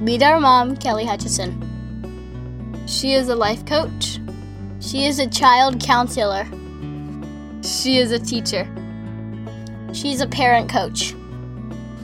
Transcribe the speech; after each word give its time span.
Meet 0.00 0.22
our 0.22 0.38
mom, 0.38 0.76
Kelly 0.76 1.04
Hutchison. 1.04 1.60
She 2.86 3.14
is 3.14 3.28
a 3.28 3.34
life 3.34 3.64
coach. 3.66 4.20
She 4.78 5.06
is 5.06 5.18
a 5.18 5.26
child 5.26 5.80
counselor. 5.80 6.46
She 7.62 7.96
is 7.96 8.12
a 8.12 8.18
teacher. 8.18 8.68
She's 9.92 10.20
a 10.20 10.26
parent 10.26 10.70
coach. 10.70 11.14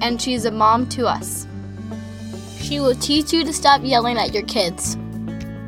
And 0.01 0.21
she's 0.21 0.47
a 0.47 0.51
mom 0.51 0.89
to 0.91 1.07
us. 1.07 1.47
She 2.59 2.81
will 2.81 2.95
teach 2.95 3.33
you 3.33 3.45
to 3.45 3.53
stop 3.53 3.83
yelling 3.85 4.17
at 4.17 4.33
your 4.33 4.45
kids. 4.45 4.97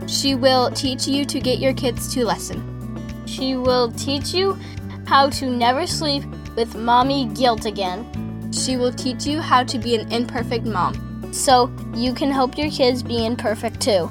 She 0.07 0.34
will 0.34 0.71
teach 0.71 1.07
you 1.07 1.25
to 1.27 1.39
get 1.39 1.59
your 1.59 1.75
kids 1.75 2.12
to 2.14 2.25
listen. 2.25 3.27
She 3.27 3.57
will 3.57 3.93
teach 3.93 4.32
you 4.32 4.59
how 5.07 5.29
to 5.30 5.50
never 5.50 5.87
sleep 5.87 6.25
with 6.57 6.75
mommy 6.75 7.27
guilt 7.27 7.66
again. 7.66 8.07
She 8.53 8.76
will 8.76 8.93
teach 8.93 9.25
you 9.25 9.40
how 9.40 9.64
to 9.64 9.79
be 9.79 9.95
an 9.95 10.13
imperfect 10.13 10.67
mom 10.67 11.32
so 11.32 11.72
you 11.95 12.13
can 12.13 12.31
help 12.31 12.59
your 12.59 12.71
kids 12.71 13.03
be 13.03 13.25
imperfect 13.25 13.81
too. 13.81 14.11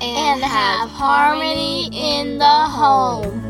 And 0.00 0.42
have 0.42 0.88
harmony 0.88 1.90
in 1.92 2.38
the 2.38 2.44
home. 2.44 3.42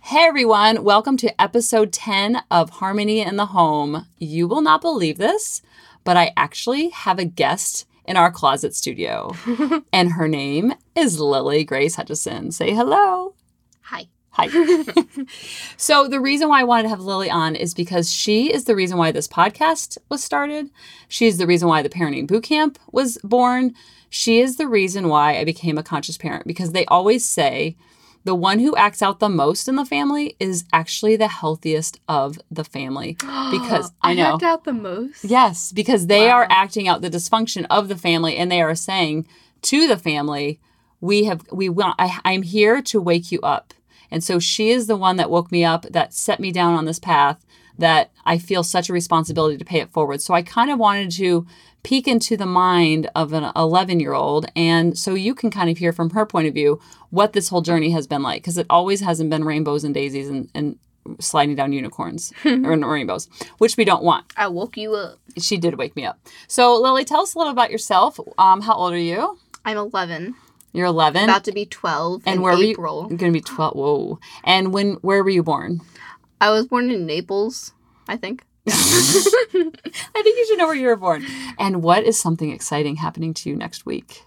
Hey 0.00 0.24
everyone, 0.24 0.82
welcome 0.82 1.18
to 1.18 1.40
episode 1.40 1.92
10 1.92 2.42
of 2.50 2.70
Harmony 2.70 3.20
in 3.20 3.36
the 3.36 3.46
Home. 3.46 4.06
You 4.18 4.48
will 4.48 4.62
not 4.62 4.80
believe 4.80 5.18
this, 5.18 5.60
but 6.04 6.16
I 6.16 6.32
actually 6.38 6.88
have 6.88 7.18
a 7.18 7.26
guest 7.26 7.86
in 8.06 8.16
our 8.16 8.30
closet 8.30 8.74
studio, 8.74 9.32
and 9.92 10.12
her 10.12 10.28
name 10.28 10.74
is 10.96 11.20
Lily 11.20 11.64
Grace 11.64 11.94
Hutchison. 11.94 12.50
Say 12.50 12.72
hello. 12.72 13.34
Hi. 13.82 14.08
Hi. 14.30 14.48
so, 15.76 16.08
the 16.08 16.20
reason 16.20 16.48
why 16.48 16.60
I 16.60 16.64
wanted 16.64 16.84
to 16.84 16.88
have 16.88 17.00
Lily 17.00 17.30
on 17.30 17.54
is 17.54 17.74
because 17.74 18.12
she 18.12 18.52
is 18.52 18.64
the 18.64 18.74
reason 18.74 18.98
why 18.98 19.12
this 19.12 19.28
podcast 19.28 19.98
was 20.08 20.24
started. 20.24 20.70
She's 21.08 21.38
the 21.38 21.46
reason 21.46 21.68
why 21.68 21.82
the 21.82 21.90
Parenting 21.90 22.26
Bootcamp 22.26 22.76
was 22.92 23.18
born. 23.22 23.74
She 24.08 24.40
is 24.40 24.56
the 24.56 24.68
reason 24.68 25.08
why 25.08 25.36
I 25.36 25.44
became 25.44 25.78
a 25.78 25.82
conscious 25.82 26.18
parent 26.18 26.46
because 26.46 26.72
they 26.72 26.86
always 26.86 27.24
say 27.24 27.76
the 28.24 28.34
one 28.34 28.60
who 28.60 28.76
acts 28.76 29.02
out 29.02 29.18
the 29.18 29.28
most 29.28 29.68
in 29.68 29.76
the 29.76 29.84
family 29.84 30.36
is 30.38 30.64
actually 30.72 31.16
the 31.16 31.28
healthiest 31.28 32.00
of 32.08 32.38
the 32.50 32.64
family. 32.64 33.16
Because 33.50 33.92
I 34.00 34.14
know. 34.14 34.34
act 34.34 34.42
out 34.42 34.64
the 34.64 34.72
most. 34.72 35.24
Yes, 35.24 35.72
because 35.72 36.06
they 36.06 36.30
are 36.30 36.46
acting 36.48 36.88
out 36.88 37.02
the 37.02 37.10
dysfunction 37.10 37.66
of 37.68 37.88
the 37.88 37.96
family 37.96 38.36
and 38.36 38.50
they 38.50 38.62
are 38.62 38.74
saying 38.74 39.26
to 39.62 39.86
the 39.86 39.98
family, 39.98 40.58
we 41.00 41.24
have 41.24 41.44
we 41.52 41.68
want 41.68 41.96
I, 41.98 42.18
I'm 42.24 42.42
here 42.42 42.80
to 42.82 43.00
wake 43.00 43.30
you 43.30 43.40
up. 43.40 43.74
And 44.10 44.24
so 44.24 44.38
she 44.38 44.70
is 44.70 44.86
the 44.86 44.96
one 44.96 45.16
that 45.16 45.30
woke 45.30 45.50
me 45.52 45.64
up, 45.64 45.86
that 45.90 46.14
set 46.14 46.40
me 46.40 46.52
down 46.52 46.74
on 46.74 46.84
this 46.84 46.98
path 46.98 47.44
that 47.78 48.10
I 48.24 48.38
feel 48.38 48.62
such 48.62 48.88
a 48.88 48.92
responsibility 48.92 49.56
to 49.56 49.64
pay 49.64 49.80
it 49.80 49.90
forward. 49.90 50.20
So 50.22 50.34
I 50.34 50.42
kind 50.42 50.70
of 50.70 50.78
wanted 50.78 51.10
to 51.12 51.46
peek 51.82 52.06
into 52.06 52.36
the 52.36 52.46
mind 52.46 53.10
of 53.14 53.32
an 53.32 53.50
11 53.56 53.98
year 54.00 54.12
old. 54.14 54.46
And 54.54 54.96
so 54.98 55.14
you 55.14 55.34
can 55.34 55.50
kind 55.50 55.68
of 55.70 55.78
hear 55.78 55.92
from 55.92 56.10
her 56.10 56.24
point 56.24 56.46
of 56.48 56.54
view 56.54 56.80
what 57.10 57.32
this 57.32 57.48
whole 57.48 57.60
journey 57.62 57.90
has 57.90 58.06
been 58.06 58.22
like, 58.22 58.42
because 58.42 58.56
it 58.58 58.66
always 58.70 59.00
hasn't 59.00 59.30
been 59.30 59.44
rainbows 59.44 59.84
and 59.84 59.92
daisies 59.94 60.28
and, 60.28 60.48
and 60.54 60.78
sliding 61.18 61.56
down 61.56 61.72
unicorns 61.72 62.32
or 62.44 62.76
rainbows, 62.76 63.28
which 63.58 63.76
we 63.76 63.84
don't 63.84 64.04
want 64.04 64.24
I 64.36 64.46
woke 64.46 64.76
you 64.76 64.94
up. 64.94 65.18
she 65.38 65.56
did 65.56 65.74
wake 65.76 65.96
me 65.96 66.06
up. 66.06 66.20
So, 66.46 66.80
Lily, 66.80 67.04
tell 67.04 67.22
us 67.22 67.34
a 67.34 67.38
little 67.38 67.52
about 67.52 67.72
yourself. 67.72 68.20
Um, 68.38 68.60
how 68.60 68.74
old 68.74 68.92
are 68.92 68.96
you? 68.98 69.36
I'm 69.64 69.76
11, 69.76 70.34
You're 70.72 70.86
11. 70.86 71.24
about 71.24 71.44
to 71.44 71.52
be 71.52 71.66
12 71.66 72.22
and 72.26 72.36
in 72.36 72.42
where 72.42 72.52
April. 72.54 72.98
were 73.02 73.02
you? 73.06 73.10
You're 73.10 73.18
gonna 73.18 73.32
be 73.32 73.40
12. 73.40 73.74
Whoa. 73.74 74.18
And 74.44 74.72
when? 74.72 74.92
Where 75.02 75.22
were 75.24 75.30
you 75.30 75.42
born? 75.42 75.80
I 76.40 76.50
was 76.50 76.66
born 76.66 76.90
in 76.90 77.04
Naples, 77.06 77.72
I 78.08 78.16
think. 78.16 78.44
I 78.68 80.20
think 80.22 80.38
you 80.38 80.46
should 80.46 80.58
know 80.58 80.66
where 80.66 80.76
you 80.76 80.86
were 80.86 80.96
born. 80.96 81.24
And 81.58 81.82
what 81.82 82.04
is 82.04 82.18
something 82.18 82.50
exciting 82.50 82.96
happening 82.96 83.34
to 83.34 83.50
you 83.50 83.56
next 83.56 83.84
week? 83.86 84.22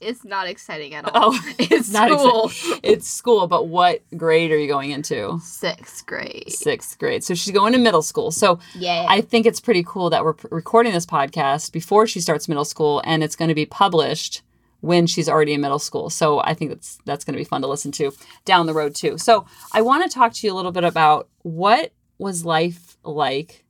It's 0.00 0.24
not 0.24 0.48
exciting 0.48 0.94
at 0.94 1.04
all. 1.14 1.32
Oh, 1.32 1.40
it's 1.58 1.90
not 1.92 2.10
school. 2.10 2.46
exciting. 2.46 2.80
It's 2.82 3.08
school, 3.08 3.46
but 3.46 3.68
what 3.68 4.02
grade 4.16 4.50
are 4.50 4.58
you 4.58 4.66
going 4.68 4.90
into? 4.90 5.38
Sixth 5.42 6.04
grade. 6.06 6.50
Sixth 6.52 6.98
grade. 6.98 7.22
So 7.24 7.34
she's 7.34 7.52
going 7.54 7.72
to 7.72 7.78
middle 7.78 8.02
school. 8.02 8.30
So 8.30 8.58
Yeah. 8.74 9.06
I 9.08 9.20
think 9.20 9.46
it's 9.46 9.60
pretty 9.60 9.84
cool 9.86 10.10
that 10.10 10.24
we're 10.24 10.34
recording 10.50 10.92
this 10.92 11.06
podcast 11.06 11.72
before 11.72 12.06
she 12.06 12.20
starts 12.20 12.48
middle 12.48 12.64
school, 12.64 13.00
and 13.04 13.22
it's 13.22 13.36
going 13.36 13.48
to 13.48 13.54
be 13.54 13.66
published 13.66 14.42
when 14.80 15.06
she's 15.06 15.28
already 15.28 15.52
in 15.54 15.60
middle 15.60 15.78
school. 15.78 16.10
So 16.10 16.40
I 16.40 16.54
think 16.54 16.72
that's 16.72 16.98
that's 17.04 17.24
going 17.24 17.34
to 17.34 17.38
be 17.38 17.44
fun 17.44 17.62
to 17.62 17.68
listen 17.68 17.92
to 17.92 18.12
down 18.44 18.66
the 18.66 18.74
road 18.74 18.96
too. 18.96 19.16
So 19.18 19.46
I 19.72 19.80
want 19.82 20.02
to 20.02 20.12
talk 20.12 20.32
to 20.34 20.46
you 20.46 20.52
a 20.52 20.56
little 20.56 20.72
bit 20.72 20.82
about 20.84 21.28
what 21.42 21.92
was 22.22 22.44
life 22.44 22.96
like 23.04 23.64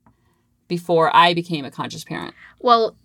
before 0.67 1.13
I 1.15 1.33
became 1.33 1.65
a 1.65 1.71
conscious 1.71 2.03
parent. 2.03 2.33
well, 2.59 2.95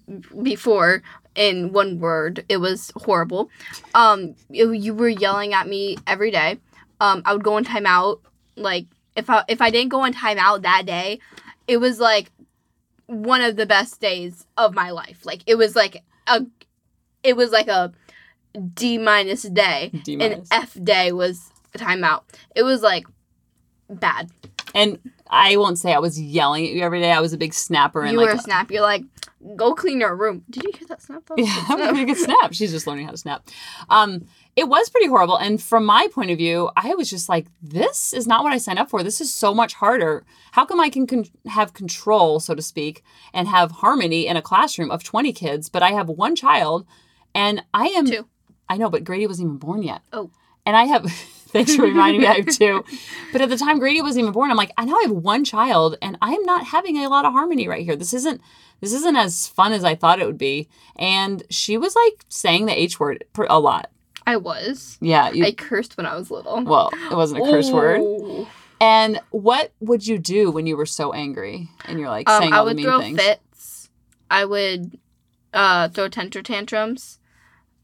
before, 0.42 1.02
in 1.34 1.72
one 1.72 1.98
word, 2.00 2.44
it 2.48 2.58
was 2.58 2.92
horrible. 2.96 3.50
Um, 3.94 4.34
you, 4.50 4.72
you 4.72 4.94
were 4.94 5.08
yelling 5.08 5.52
at 5.52 5.68
me 5.68 5.96
every 6.06 6.30
day. 6.30 6.58
Um, 7.00 7.22
I 7.24 7.32
would 7.32 7.44
go 7.44 7.56
in 7.58 7.64
timeout. 7.64 8.20
Like 8.56 8.86
if 9.16 9.30
I 9.30 9.44
if 9.48 9.60
I 9.60 9.70
didn't 9.70 9.90
go 9.90 10.04
in 10.04 10.12
timeout 10.12 10.62
that 10.62 10.84
day, 10.86 11.20
it 11.66 11.78
was 11.78 12.00
like 12.00 12.30
one 13.06 13.40
of 13.40 13.56
the 13.56 13.66
best 13.66 14.00
days 14.00 14.46
of 14.56 14.74
my 14.74 14.90
life. 14.90 15.24
Like 15.24 15.42
it 15.46 15.56
was 15.56 15.76
like 15.76 16.02
a, 16.26 16.46
it 17.22 17.36
was 17.36 17.50
like 17.52 17.68
a 17.68 17.92
D 18.74 18.98
minus 18.98 19.42
day. 19.42 19.90
D 20.04 20.14
An 20.14 20.18
minus. 20.18 20.48
F 20.50 20.76
day 20.82 21.12
was 21.12 21.50
a 21.74 21.78
timeout. 21.78 22.22
It 22.56 22.62
was 22.64 22.82
like 22.82 23.06
bad. 23.88 24.30
And 24.74 24.98
I 25.30 25.56
won't 25.56 25.78
say 25.78 25.92
I 25.92 25.98
was 25.98 26.20
yelling 26.20 26.64
at 26.66 26.72
you 26.72 26.82
every 26.82 27.00
day. 27.00 27.12
I 27.12 27.20
was 27.20 27.32
a 27.32 27.38
big 27.38 27.54
snapper 27.54 28.02
and 28.02 28.12
you 28.12 28.18
like 28.18 28.28
were 28.28 28.34
a 28.34 28.38
snap. 28.38 28.70
You're 28.70 28.82
like, 28.82 29.04
go 29.56 29.74
clean 29.74 30.00
your 30.00 30.14
room. 30.16 30.44
Did 30.50 30.64
you 30.64 30.72
hear 30.78 30.88
that 30.88 31.02
snap? 31.02 31.24
That 31.26 31.38
Yeah, 31.38 31.54
I'm 31.68 31.78
snap. 31.78 31.96
a 31.96 32.04
good 32.04 32.16
snap. 32.16 32.54
She's 32.54 32.70
just 32.70 32.86
learning 32.86 33.04
how 33.06 33.12
to 33.12 33.18
snap. 33.18 33.48
Um, 33.90 34.26
it 34.56 34.68
was 34.68 34.88
pretty 34.88 35.06
horrible. 35.06 35.36
And 35.36 35.62
from 35.62 35.84
my 35.84 36.08
point 36.12 36.30
of 36.30 36.38
view, 36.38 36.70
I 36.76 36.94
was 36.94 37.08
just 37.08 37.28
like, 37.28 37.46
this 37.62 38.12
is 38.12 38.26
not 38.26 38.42
what 38.42 38.52
I 38.52 38.58
signed 38.58 38.78
up 38.78 38.90
for. 38.90 39.02
This 39.04 39.20
is 39.20 39.32
so 39.32 39.54
much 39.54 39.74
harder. 39.74 40.24
How 40.52 40.64
come 40.64 40.80
I 40.80 40.88
can 40.88 41.06
con- 41.06 41.26
have 41.46 41.74
control, 41.74 42.40
so 42.40 42.54
to 42.54 42.62
speak, 42.62 43.04
and 43.32 43.46
have 43.46 43.70
harmony 43.70 44.26
in 44.26 44.36
a 44.36 44.42
classroom 44.42 44.90
of 44.90 45.04
20 45.04 45.32
kids, 45.32 45.68
but 45.68 45.82
I 45.82 45.90
have 45.92 46.08
one 46.08 46.34
child 46.34 46.86
and 47.34 47.62
I 47.72 47.86
am. 47.88 48.06
Two. 48.06 48.26
I 48.68 48.76
know, 48.76 48.90
but 48.90 49.04
Grady 49.04 49.26
wasn't 49.26 49.46
even 49.46 49.58
born 49.58 49.82
yet. 49.82 50.02
Oh. 50.12 50.30
And 50.66 50.76
I 50.76 50.84
have. 50.84 51.06
Thanks 51.48 51.74
for 51.76 51.82
reminding 51.82 52.20
me. 52.22 52.26
I 52.26 52.34
have 52.34 52.46
two. 52.58 52.84
But 53.32 53.40
at 53.40 53.48
the 53.48 53.56
time 53.56 53.78
Grady 53.78 54.02
wasn't 54.02 54.22
even 54.22 54.32
born, 54.32 54.50
I'm 54.50 54.56
like, 54.56 54.72
I 54.76 54.84
now 54.84 54.96
I 54.96 55.02
have 55.02 55.10
one 55.12 55.44
child, 55.44 55.96
and 56.02 56.16
I'm 56.20 56.42
not 56.44 56.64
having 56.66 56.98
a 56.98 57.08
lot 57.08 57.24
of 57.24 57.32
harmony 57.32 57.68
right 57.68 57.84
here. 57.84 57.96
This 57.96 58.12
isn't 58.14 58.40
this 58.80 58.92
isn't 58.92 59.16
as 59.16 59.48
fun 59.48 59.72
as 59.72 59.82
I 59.84 59.94
thought 59.94 60.20
it 60.20 60.26
would 60.26 60.38
be. 60.38 60.68
And 60.96 61.42
she 61.50 61.76
was 61.78 61.96
like 61.96 62.24
saying 62.28 62.66
the 62.66 62.78
H 62.78 63.00
word 63.00 63.24
a 63.48 63.58
lot. 63.58 63.90
I 64.26 64.36
was. 64.36 64.98
Yeah. 65.00 65.30
You, 65.30 65.46
I 65.46 65.52
cursed 65.52 65.96
when 65.96 66.04
I 66.06 66.14
was 66.16 66.30
little. 66.30 66.62
well, 66.64 66.90
it 67.10 67.14
wasn't 67.16 67.40
a 67.46 67.50
curse 67.50 67.70
word. 67.70 68.46
And 68.80 69.18
what 69.30 69.72
would 69.80 70.06
you 70.06 70.18
do 70.18 70.50
when 70.52 70.66
you 70.66 70.76
were 70.76 70.86
so 70.86 71.12
angry 71.12 71.68
and 71.86 71.98
you're 71.98 72.08
like 72.10 72.28
Um, 72.28 72.42
saying 72.42 72.52
I 72.52 72.58
all 72.58 72.64
the 72.66 72.70
would 72.70 72.76
mean 72.76 72.86
throw 72.86 73.00
things? 73.00 73.20
fits. 73.20 73.88
I 74.30 74.44
would 74.44 74.98
uh, 75.54 75.88
throw 75.88 76.08
tantrums. 76.08 77.18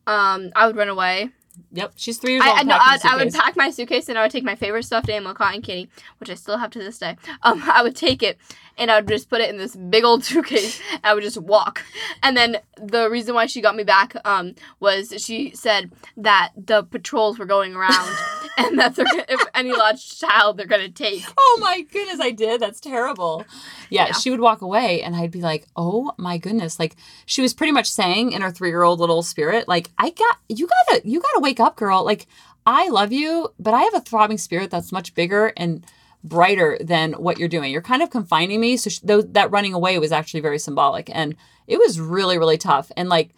Um, 0.07 0.53
I 0.55 0.67
would 0.67 0.77
run 0.77 0.89
away. 0.91 1.31
Yep. 1.73 1.93
She's 1.97 2.19
three 2.19 2.33
years 2.33 2.45
old. 2.45 2.57
I, 2.57 2.61
I, 2.61 2.63
no, 2.63 2.75
a 2.75 3.01
I 3.05 3.17
would 3.17 3.33
pack 3.33 3.57
my 3.57 3.71
suitcase 3.71 4.09
and 4.09 4.19
I 4.19 4.23
would 4.23 4.31
take 4.31 4.45
my 4.45 4.55
favorite 4.55 4.85
stuffed 4.85 5.09
animal, 5.09 5.35
cotton 5.35 5.63
candy, 5.63 5.89
which 6.19 6.31
I 6.31 6.35
still 6.35 6.59
have 6.59 6.71
to 6.71 6.79
this 6.79 6.99
day. 6.99 7.17
Um, 7.43 7.63
I 7.67 7.83
would 7.83 7.97
take 7.97 8.23
it 8.23 8.39
and 8.79 8.91
I 8.91 8.97
would 9.01 9.09
just 9.09 9.29
put 9.31 9.41
it 9.41 9.51
in 9.51 9.57
this 9.57 9.77
big 9.77 10.05
old 10.05 10.25
suitcase. 10.25 10.81
And 10.93 11.01
I 11.05 11.15
would 11.15 11.23
just 11.23 11.39
walk. 11.39 11.83
And 12.23 12.37
then 12.37 12.59
the 12.81 13.09
reason 13.11 13.35
why 13.35 13.47
she 13.47 13.61
got 13.61 13.77
me 13.77 13.85
back 13.85 14.15
um, 14.25 14.55
was 14.81 15.13
she 15.19 15.53
said 15.55 15.93
that 16.17 16.51
the 16.57 16.83
patrols 16.83 17.39
were 17.39 17.45
going 17.47 17.75
around 17.75 18.17
and 18.59 18.79
that 18.79 18.95
they're, 18.97 19.07
if 19.29 19.41
any 19.55 19.73
lost 19.73 20.21
child 20.21 20.57
they're 20.57 20.67
gonna 20.67 20.89
take. 20.89 21.23
Oh 21.39 21.59
my 21.61 21.83
goodness, 21.83 22.21
I 22.21 22.31
did. 22.31 22.61
That's 22.61 22.81
terrible. 22.81 23.45
Yeah, 23.91 24.07
Yeah. 24.07 24.13
she 24.13 24.31
would 24.31 24.41
walk 24.41 24.63
away 24.63 25.03
and 25.03 25.15
I'd 25.15 25.31
be 25.31 25.41
like, 25.41 25.67
oh 25.77 26.13
my 26.17 26.39
goodness. 26.39 26.79
Like 26.79 26.97
she 27.27 27.43
was 27.43 27.55
pretty 27.55 27.73
much 27.73 27.91
saying 27.91 28.33
in 28.33 28.43
her 28.43 28.51
three 28.51 28.69
year 28.71 28.83
old 28.83 29.01
little 29.01 29.23
spirit, 29.23 29.69
like, 29.69 29.91
I 29.99 30.11
got, 30.11 30.39
you 30.49 30.67
gotta, 30.67 31.07
you 31.09 31.21
gotta 31.21 31.41
wake 31.41 31.61
up, 31.61 31.77
girl. 31.77 32.05
Like, 32.05 32.27
I 32.67 32.89
love 32.89 33.13
you, 33.13 33.53
but 33.59 33.75
I 33.75 33.83
have 33.83 33.95
a 33.95 34.01
throbbing 34.01 34.39
spirit 34.39 34.71
that's 34.71 34.91
much 34.93 35.15
bigger 35.15 35.53
and 35.57 35.85
brighter 36.25 36.79
than 36.81 37.13
what 37.13 37.39
you're 37.39 37.49
doing. 37.49 37.71
You're 37.71 37.83
kind 37.83 38.03
of 38.03 38.11
confining 38.11 38.61
me. 38.61 38.77
So 38.79 38.91
she, 38.91 39.01
those, 39.05 39.27
that 39.33 39.51
running 39.51 39.75
away 39.75 39.99
was 39.99 40.11
actually 40.11 40.41
very 40.41 40.59
symbolic. 40.59 41.11
And 41.15 41.37
it 41.67 41.79
was 41.79 42.01
really, 42.01 42.39
really 42.39 42.59
tough. 42.59 42.91
And 42.97 43.09
like, 43.09 43.31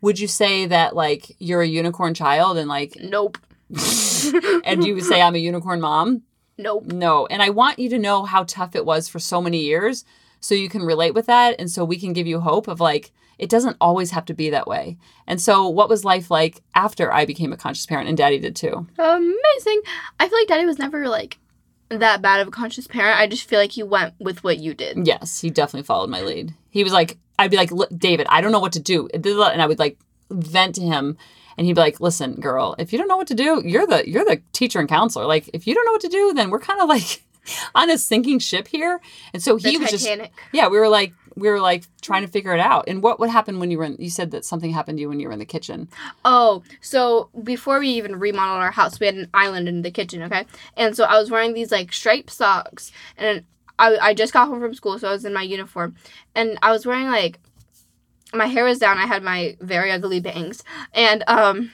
would 0.00 0.18
you 0.18 0.26
say 0.26 0.66
that 0.66 0.96
like 0.96 1.36
you're 1.38 1.62
a 1.62 1.66
unicorn 1.66 2.14
child 2.14 2.58
and 2.58 2.68
like, 2.68 2.96
Nope. 3.00 3.38
and 4.64 4.84
you 4.84 4.94
would 4.94 5.04
say 5.04 5.22
I'm 5.22 5.36
a 5.36 5.38
unicorn 5.38 5.80
mom? 5.80 6.22
Nope. 6.58 6.86
No. 6.86 7.26
And 7.26 7.40
I 7.40 7.50
want 7.50 7.78
you 7.78 7.88
to 7.90 7.98
know 7.98 8.24
how 8.24 8.44
tough 8.44 8.76
it 8.76 8.84
was 8.84 9.08
for 9.08 9.18
so 9.18 9.40
many 9.40 9.60
years. 9.60 10.04
so 10.40 10.54
you 10.56 10.68
can 10.68 10.82
relate 10.82 11.14
with 11.14 11.26
that 11.26 11.54
and 11.60 11.70
so 11.70 11.84
we 11.84 11.98
can 11.98 12.12
give 12.12 12.26
you 12.26 12.40
hope 12.40 12.66
of 12.66 12.80
like 12.80 13.12
it 13.38 13.48
doesn't 13.48 13.76
always 13.80 14.10
have 14.10 14.24
to 14.26 14.34
be 14.34 14.50
that 14.50 14.66
way. 14.66 14.96
And 15.26 15.40
so 15.40 15.68
what 15.68 15.88
was 15.88 16.04
life 16.04 16.30
like 16.30 16.62
after 16.74 17.12
I 17.12 17.24
became 17.24 17.52
a 17.52 17.56
conscious 17.56 17.86
parent 17.86 18.08
and 18.08 18.16
daddy 18.16 18.38
did 18.38 18.54
too? 18.54 18.86
Amazing. 18.98 19.82
I 20.20 20.28
feel 20.28 20.38
like 20.38 20.48
daddy 20.48 20.66
was 20.66 20.78
never 20.78 21.08
like 21.08 21.38
that 22.00 22.22
bad 22.22 22.40
of 22.40 22.48
a 22.48 22.50
conscious 22.50 22.86
parent. 22.86 23.18
I 23.18 23.26
just 23.26 23.48
feel 23.48 23.58
like 23.58 23.72
he 23.72 23.82
went 23.82 24.14
with 24.18 24.42
what 24.42 24.58
you 24.58 24.74
did. 24.74 25.06
Yes, 25.06 25.40
he 25.40 25.50
definitely 25.50 25.86
followed 25.86 26.10
my 26.10 26.22
lead. 26.22 26.54
He 26.70 26.84
was 26.84 26.92
like 26.92 27.18
I'd 27.38 27.50
be 27.50 27.56
like, 27.56 27.70
David, 27.96 28.26
I 28.30 28.40
don't 28.40 28.52
know 28.52 28.60
what 28.60 28.72
to 28.74 28.80
do. 28.80 29.08
And 29.12 29.62
I 29.62 29.66
would 29.66 29.78
like 29.78 29.98
vent 30.30 30.76
to 30.76 30.82
him 30.82 31.16
and 31.56 31.66
he'd 31.66 31.74
be 31.74 31.80
like, 31.80 32.00
"Listen, 32.00 32.34
girl, 32.34 32.74
if 32.78 32.92
you 32.92 32.98
don't 32.98 33.08
know 33.08 33.16
what 33.16 33.26
to 33.28 33.34
do, 33.34 33.62
you're 33.64 33.86
the 33.86 34.08
you're 34.08 34.24
the 34.24 34.40
teacher 34.52 34.80
and 34.80 34.88
counselor. 34.88 35.26
Like 35.26 35.50
if 35.52 35.66
you 35.66 35.74
don't 35.74 35.84
know 35.84 35.92
what 35.92 36.00
to 36.02 36.08
do, 36.08 36.32
then 36.34 36.50
we're 36.50 36.60
kind 36.60 36.80
of 36.80 36.88
like 36.88 37.22
on 37.74 37.90
a 37.90 37.98
sinking 37.98 38.38
ship 38.38 38.68
here." 38.68 39.00
And 39.32 39.42
so 39.42 39.56
he 39.56 39.72
The 39.72 39.78
was 39.78 39.90
just 39.90 40.08
yeah, 40.52 40.68
we 40.68 40.78
were 40.78 40.88
like 40.88 41.12
we 41.36 41.48
were 41.48 41.60
like 41.60 41.84
trying 42.00 42.22
to 42.22 42.28
figure 42.28 42.54
it 42.54 42.60
out. 42.60 42.84
And 42.88 43.02
what 43.02 43.20
would 43.20 43.30
happen 43.30 43.58
when 43.58 43.70
you 43.70 43.78
were 43.78 43.84
in 43.84 43.96
you 43.98 44.10
said 44.10 44.30
that 44.32 44.44
something 44.44 44.72
happened 44.72 44.98
to 44.98 45.02
you 45.02 45.08
when 45.08 45.20
you 45.20 45.28
were 45.28 45.32
in 45.32 45.38
the 45.38 45.44
kitchen. 45.44 45.88
Oh, 46.24 46.62
so 46.80 47.30
before 47.42 47.78
we 47.80 47.88
even 47.88 48.18
remodeled 48.18 48.62
our 48.62 48.70
house, 48.70 49.00
we 49.00 49.06
had 49.06 49.14
an 49.14 49.28
island 49.34 49.68
in 49.68 49.82
the 49.82 49.90
kitchen, 49.90 50.22
okay? 50.22 50.46
And 50.76 50.96
so 50.96 51.04
I 51.04 51.18
was 51.18 51.30
wearing 51.30 51.54
these 51.54 51.72
like 51.72 51.92
striped 51.92 52.30
socks, 52.30 52.92
and 53.16 53.44
I, 53.78 53.96
I 53.98 54.14
just 54.14 54.32
got 54.32 54.48
home 54.48 54.60
from 54.60 54.74
school, 54.74 54.98
so 54.98 55.08
I 55.08 55.12
was 55.12 55.24
in 55.24 55.32
my 55.32 55.42
uniform, 55.42 55.96
and 56.34 56.58
I 56.62 56.70
was 56.70 56.86
wearing 56.86 57.06
like 57.06 57.38
my 58.34 58.46
hair 58.46 58.64
was 58.64 58.78
down. 58.78 58.98
I 58.98 59.06
had 59.06 59.22
my 59.22 59.56
very 59.60 59.90
ugly 59.90 60.20
bangs, 60.20 60.64
and 60.92 61.24
um, 61.26 61.70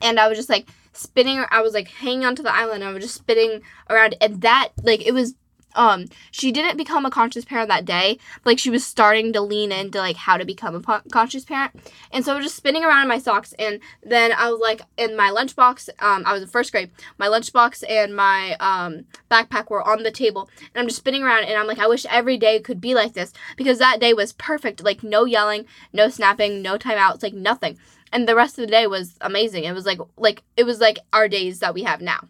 and 0.00 0.18
I 0.18 0.28
was 0.28 0.38
just 0.38 0.48
like 0.48 0.68
spinning. 0.92 1.44
I 1.50 1.62
was 1.62 1.74
like 1.74 1.88
hanging 1.88 2.24
onto 2.24 2.42
the 2.42 2.54
island. 2.54 2.84
I 2.84 2.92
was 2.92 3.02
just 3.02 3.16
spinning 3.16 3.62
around, 3.88 4.16
and 4.20 4.40
that 4.42 4.70
like 4.82 5.06
it 5.06 5.12
was. 5.12 5.34
Um, 5.74 6.06
she 6.30 6.52
didn't 6.52 6.76
become 6.76 7.06
a 7.06 7.10
conscious 7.10 7.44
parent 7.44 7.68
that 7.68 7.84
day. 7.84 8.18
Like 8.44 8.58
she 8.58 8.70
was 8.70 8.84
starting 8.84 9.32
to 9.32 9.40
lean 9.40 9.72
into 9.72 9.98
like 9.98 10.16
how 10.16 10.36
to 10.36 10.44
become 10.44 10.74
a 10.74 10.80
po- 10.80 11.02
conscious 11.10 11.44
parent, 11.44 11.72
and 12.10 12.24
so 12.24 12.32
I 12.32 12.36
was 12.36 12.46
just 12.46 12.56
spinning 12.56 12.84
around 12.84 13.02
in 13.02 13.08
my 13.08 13.18
socks. 13.18 13.52
And 13.58 13.80
then 14.02 14.32
I 14.32 14.50
was 14.50 14.60
like 14.60 14.82
in 14.96 15.16
my 15.16 15.30
lunchbox. 15.30 15.88
Um, 16.00 16.22
I 16.26 16.32
was 16.32 16.42
in 16.42 16.48
first 16.48 16.72
grade. 16.72 16.90
My 17.18 17.26
lunchbox 17.26 17.84
and 17.88 18.14
my 18.14 18.56
um 18.60 19.04
backpack 19.30 19.70
were 19.70 19.86
on 19.86 20.02
the 20.02 20.10
table, 20.10 20.48
and 20.74 20.80
I'm 20.80 20.88
just 20.88 20.98
spinning 20.98 21.22
around. 21.22 21.44
And 21.44 21.58
I'm 21.58 21.66
like, 21.66 21.78
I 21.78 21.88
wish 21.88 22.06
every 22.06 22.36
day 22.36 22.60
could 22.60 22.80
be 22.80 22.94
like 22.94 23.14
this 23.14 23.32
because 23.56 23.78
that 23.78 24.00
day 24.00 24.12
was 24.12 24.32
perfect. 24.32 24.82
Like 24.82 25.02
no 25.02 25.24
yelling, 25.24 25.66
no 25.92 26.08
snapping, 26.08 26.62
no 26.62 26.78
timeouts, 26.78 27.22
like 27.22 27.34
nothing. 27.34 27.78
And 28.12 28.28
the 28.28 28.36
rest 28.36 28.58
of 28.58 28.66
the 28.66 28.70
day 28.70 28.86
was 28.86 29.16
amazing. 29.22 29.64
It 29.64 29.72
was 29.72 29.86
like 29.86 29.98
like 30.16 30.42
it 30.56 30.64
was 30.64 30.80
like 30.80 30.98
our 31.12 31.28
days 31.28 31.60
that 31.60 31.74
we 31.74 31.82
have 31.84 32.00
now. 32.00 32.28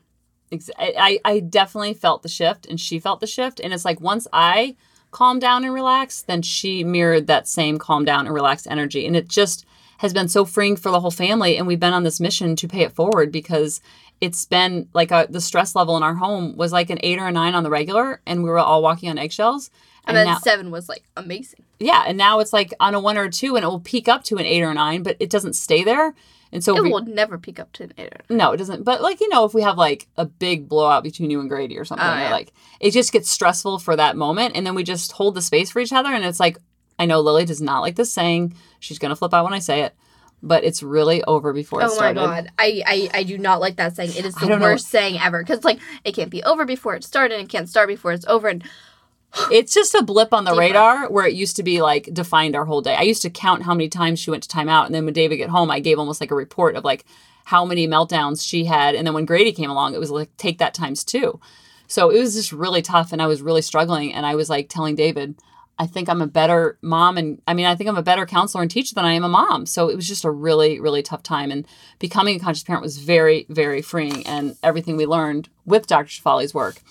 I, 0.79 1.21
I 1.25 1.41
definitely 1.41 1.95
felt 1.95 2.23
the 2.23 2.29
shift 2.29 2.67
and 2.67 2.81
she 2.81 2.99
felt 2.99 3.21
the 3.21 3.27
shift. 3.27 3.61
And 3.61 3.73
it's 3.73 3.85
like 3.85 4.01
once 4.01 4.27
I 4.33 4.77
calmed 5.11 5.41
down 5.41 5.65
and 5.65 5.73
relaxed, 5.73 6.27
then 6.27 6.43
she 6.43 6.85
mirrored 6.85 7.27
that 7.27 7.49
same 7.49 7.79
calm 7.79 8.05
down 8.05 8.27
and 8.27 8.35
relaxed 8.35 8.67
energy. 8.71 9.07
And 9.07 9.17
it 9.17 9.29
just 9.29 9.65
has 9.99 10.13
been 10.13 10.29
so 10.29 10.45
freeing 10.45 10.77
for 10.77 10.91
the 10.91 11.01
whole 11.01 11.11
family. 11.11 11.57
And 11.57 11.67
we've 11.67 11.81
been 11.81 11.93
on 11.93 12.03
this 12.03 12.21
mission 12.21 12.57
to 12.57 12.69
pay 12.69 12.83
it 12.83 12.93
forward 12.93 13.31
because 13.31 13.81
it's 14.21 14.45
been 14.47 14.89
like 14.95 15.11
a, 15.11 15.27
the 15.29 15.41
stress 15.41 15.75
level 15.75 15.97
in 15.97 16.03
our 16.03 16.15
home 16.15 16.57
was 16.57 16.73
like 16.73 16.91
an 16.91 16.99
eight 17.03 17.19
or 17.19 17.29
a 17.29 17.33
nine 17.33 17.55
on 17.55 17.63
the 17.63 17.71
regular. 17.71 18.21
And 18.27 18.43
we 18.43 18.51
were 18.51 18.59
all 18.59 18.83
walking 18.83 19.09
on 19.11 19.19
eggshells. 19.19 19.71
And, 20.05 20.17
then 20.17 20.27
now, 20.27 20.39
seven 20.39 20.71
was 20.71 20.89
like 20.89 21.05
amazing. 21.17 21.63
yeah, 21.79 22.03
and 22.07 22.19
now 22.19 22.41
it's 22.41 22.53
like 22.53 22.75
on 22.81 22.95
a 22.95 23.01
one 23.01 23.17
or 23.17 23.25
a 23.25 23.31
two, 23.31 23.55
and 23.55 23.65
it 23.65 23.69
will 23.69 23.79
peak 23.79 24.09
up 24.09 24.25
to 24.25 24.37
an 24.37 24.47
eight 24.47 24.63
or 24.63 24.71
a 24.71 24.75
nine, 24.75 25.05
but 25.05 25.17
it 25.21 25.31
doesn't 25.31 25.53
stay 25.55 25.85
there. 25.85 26.15
And 26.53 26.63
so 26.63 26.77
It 26.77 26.83
we- 26.83 26.91
will 26.93 27.05
never 27.07 27.39
peak 27.39 27.59
up 27.59 27.73
to 27.73 27.85
an 27.85 27.95
eight. 27.97 28.13
no, 28.29 28.53
it 28.53 28.59
doesn't. 28.59 28.85
But 28.85 29.01
like 29.01 29.21
you 29.21 29.29
know, 29.31 29.45
if 29.45 29.55
we 29.55 29.63
have 29.63 29.79
like 29.79 30.07
a 30.17 30.27
big 30.27 30.69
blowout 30.69 31.03
between 31.03 31.31
you 31.31 31.41
and 31.41 31.49
Grady 31.49 31.79
or 31.79 31.85
something, 31.85 32.07
Oh, 32.07 32.13
or, 32.13 32.19
yeah. 32.19 32.31
like 32.31 32.53
it 32.81 32.91
just 32.91 33.13
gets 33.13 33.31
stressful 33.31 33.79
for 33.79 33.97
that 33.97 34.17
moment, 34.17 34.55
and 34.55 34.67
then 34.67 34.75
we 34.75 34.85
just 34.85 35.13
hold 35.13 35.35
the 35.35 35.43
space 35.43 35.71
for 35.71 35.81
each 35.81 35.93
other, 35.93 36.11
and 36.13 36.25
it's 36.25 36.41
like 36.41 36.59
I 36.99 37.07
know 37.07 37.21
Lily 37.21 37.45
does 37.47 37.63
not 37.63 37.81
like 37.81 37.97
this 37.97 38.13
saying. 38.13 38.55
She's 38.81 38.99
gonna 38.99 39.17
flip 39.17 39.33
out 39.33 39.45
when 39.45 39.55
I 39.55 39.61
say 39.61 39.81
it, 39.83 39.95
but 40.43 40.63
it's 40.63 40.83
really 40.83 41.25
over 41.25 41.53
before 41.55 41.81
it 41.81 41.85
Oh 41.85 41.89
my 41.89 41.95
started. 41.95 42.15
god, 42.21 42.49
I, 42.59 42.83
I 42.87 43.11
I 43.21 43.23
do 43.23 43.39
not 43.39 43.61
like 43.61 43.77
that 43.77 43.97
saying. 43.97 44.11
It 44.11 44.27
is 44.27 44.35
the 44.35 44.47
don't 44.47 44.61
know. 44.61 44.67
worst 44.67 44.89
saying 44.89 45.19
ever 45.21 45.43
because 45.43 45.65
like 45.65 45.81
it 46.05 46.15
can't 46.15 46.31
be 46.31 46.43
over 46.43 46.65
before 46.67 46.95
it 46.95 47.03
started, 47.05 47.35
and 47.39 47.45
it 47.45 47.51
can't 47.51 47.69
start 47.69 47.89
before 47.89 48.13
it's 48.13 48.27
over. 48.27 48.49
And 48.49 48.63
It's 49.51 49.73
just 49.73 49.95
a 49.95 50.03
blip 50.03 50.35
on 50.35 50.45
the 50.45 50.55
radar 50.55 51.11
where 51.11 51.27
it 51.27 51.35
used 51.35 51.57
to 51.57 51.63
be 51.63 51.81
like 51.81 52.13
defined 52.13 52.55
our 52.55 52.65
whole 52.65 52.83
day. 52.83 52.95
I 52.95 53.03
used 53.03 53.23
to 53.23 53.31
count 53.31 53.63
how 53.63 53.75
many 53.75 53.89
times 53.89 54.19
she 54.19 54.31
went 54.31 54.43
to 54.43 54.49
timeout, 54.49 54.87
and 54.87 54.95
then 54.95 55.05
when 55.05 55.15
David 55.15 55.37
get 55.37 55.49
home, 55.49 55.71
I 55.71 55.81
gave 55.81 55.99
almost 55.99 56.21
like 56.21 56.31
a 56.31 56.35
report 56.35 56.77
of 56.77 56.85
like 56.85 57.05
how 57.45 57.65
many 57.65 57.89
meltdowns 57.89 58.47
she 58.47 58.65
had, 58.67 58.95
and 58.95 59.07
then 59.07 59.15
when 59.15 59.25
Grady 59.25 59.53
came 59.53 59.71
along, 59.71 59.95
it 59.95 60.01
was 60.01 60.11
like 60.11 60.37
take 60.37 60.59
that 60.59 60.75
times 60.75 61.03
two. 61.03 61.41
So 61.87 62.11
it 62.11 62.19
was 62.19 62.35
just 62.35 62.53
really 62.53 62.83
tough, 62.83 63.13
and 63.13 63.23
I 63.23 63.27
was 63.27 63.43
really 63.43 63.63
struggling, 63.63 64.13
and 64.13 64.27
I 64.27 64.35
was 64.35 64.51
like 64.51 64.69
telling 64.69 64.95
David, 64.95 65.35
I 65.79 65.87
think 65.87 66.09
I'm 66.09 66.23
a 66.23 66.27
better 66.27 66.79
mom, 66.83 67.17
and 67.17 67.41
I 67.47 67.55
mean 67.55 67.67
I 67.67 67.75
think 67.75 67.89
I'm 67.89 67.97
a 67.97 68.03
better 68.03 68.27
counselor 68.27 68.63
and 68.63 68.71
teacher 68.71 68.95
than 68.95 69.05
I 69.05 69.15
am 69.15 69.25
a 69.25 69.29
mom. 69.29 69.67
So 69.67 69.89
it 69.89 69.97
was 69.97 70.07
just 70.07 70.25
a 70.25 70.31
really 70.31 70.79
really 70.79 71.03
tough 71.03 71.23
time, 71.23 71.51
and 71.51 71.67
becoming 71.99 72.37
a 72.37 72.39
conscious 72.39 72.65
parent 72.65 72.83
was 72.83 72.99
very 72.99 73.47
very 73.49 73.83
freeing, 73.83 74.27
and 74.27 74.57
everything 74.63 74.97
we 74.97 75.07
learned 75.07 75.49
with 75.65 75.87
Dr. 75.87 76.09
Shefali's 76.09 76.53
work. 76.53 76.83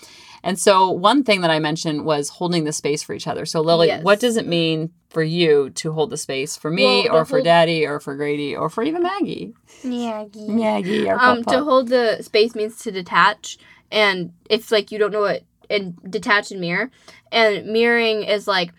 And 0.44 0.58
so 0.60 0.90
one 0.90 1.24
thing 1.24 1.42
that 1.42 1.52
I 1.52 1.60
mentioned 1.60 2.04
was 2.04 2.30
holding 2.30 2.64
the 2.64 2.74
space 2.74 3.04
for 3.04 3.14
each 3.14 3.28
other. 3.28 3.46
So 3.46 3.62
Lily, 3.62 3.88
Yes. 3.88 4.04
what 4.04 4.20
does 4.20 4.38
it 4.38 4.48
mean 4.48 4.92
for 5.10 5.22
you 5.22 5.70
to 5.72 5.92
hold 5.92 6.10
the 6.10 6.18
space 6.18 6.58
for 6.58 6.72
me 6.72 7.06
Well, 7.08 7.18
or 7.18 7.26
for 7.26 7.38
whole- 7.38 7.44
Daddy 7.44 7.86
or 7.86 8.00
for 8.00 8.16
Grady 8.16 8.56
or 8.56 8.70
for 8.70 8.82
even 8.84 9.04
Maggie? 9.04 9.54
Maggie, 9.84 11.10
our 11.10 11.20
um, 11.20 11.44
papa. 11.44 11.58
to 11.58 11.64
hold 11.64 11.90
the 11.90 12.22
space 12.22 12.56
means 12.56 12.78
to 12.80 12.92
detach, 12.92 13.58
and 13.92 14.34
it's 14.50 14.72
like 14.72 14.92
you 14.92 14.98
don't 15.00 15.12
know 15.12 15.22
what 15.22 15.44
and 15.70 15.96
detach 16.10 16.52
and 16.52 16.60
mirror, 16.60 16.90
and 17.32 17.66
mirroring 17.68 18.24
is 18.24 18.48
like, 18.48 18.74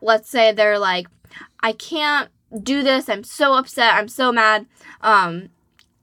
let's 0.00 0.28
say 0.28 0.52
they're 0.52 0.78
like, 0.78 1.06
I 1.60 1.72
can't 1.72 2.28
do 2.62 2.82
this. 2.82 3.08
I'm 3.08 3.24
so 3.24 3.54
upset. 3.54 3.94
I'm 3.94 4.08
so 4.08 4.30
mad. 4.30 4.66
Um, 5.00 5.48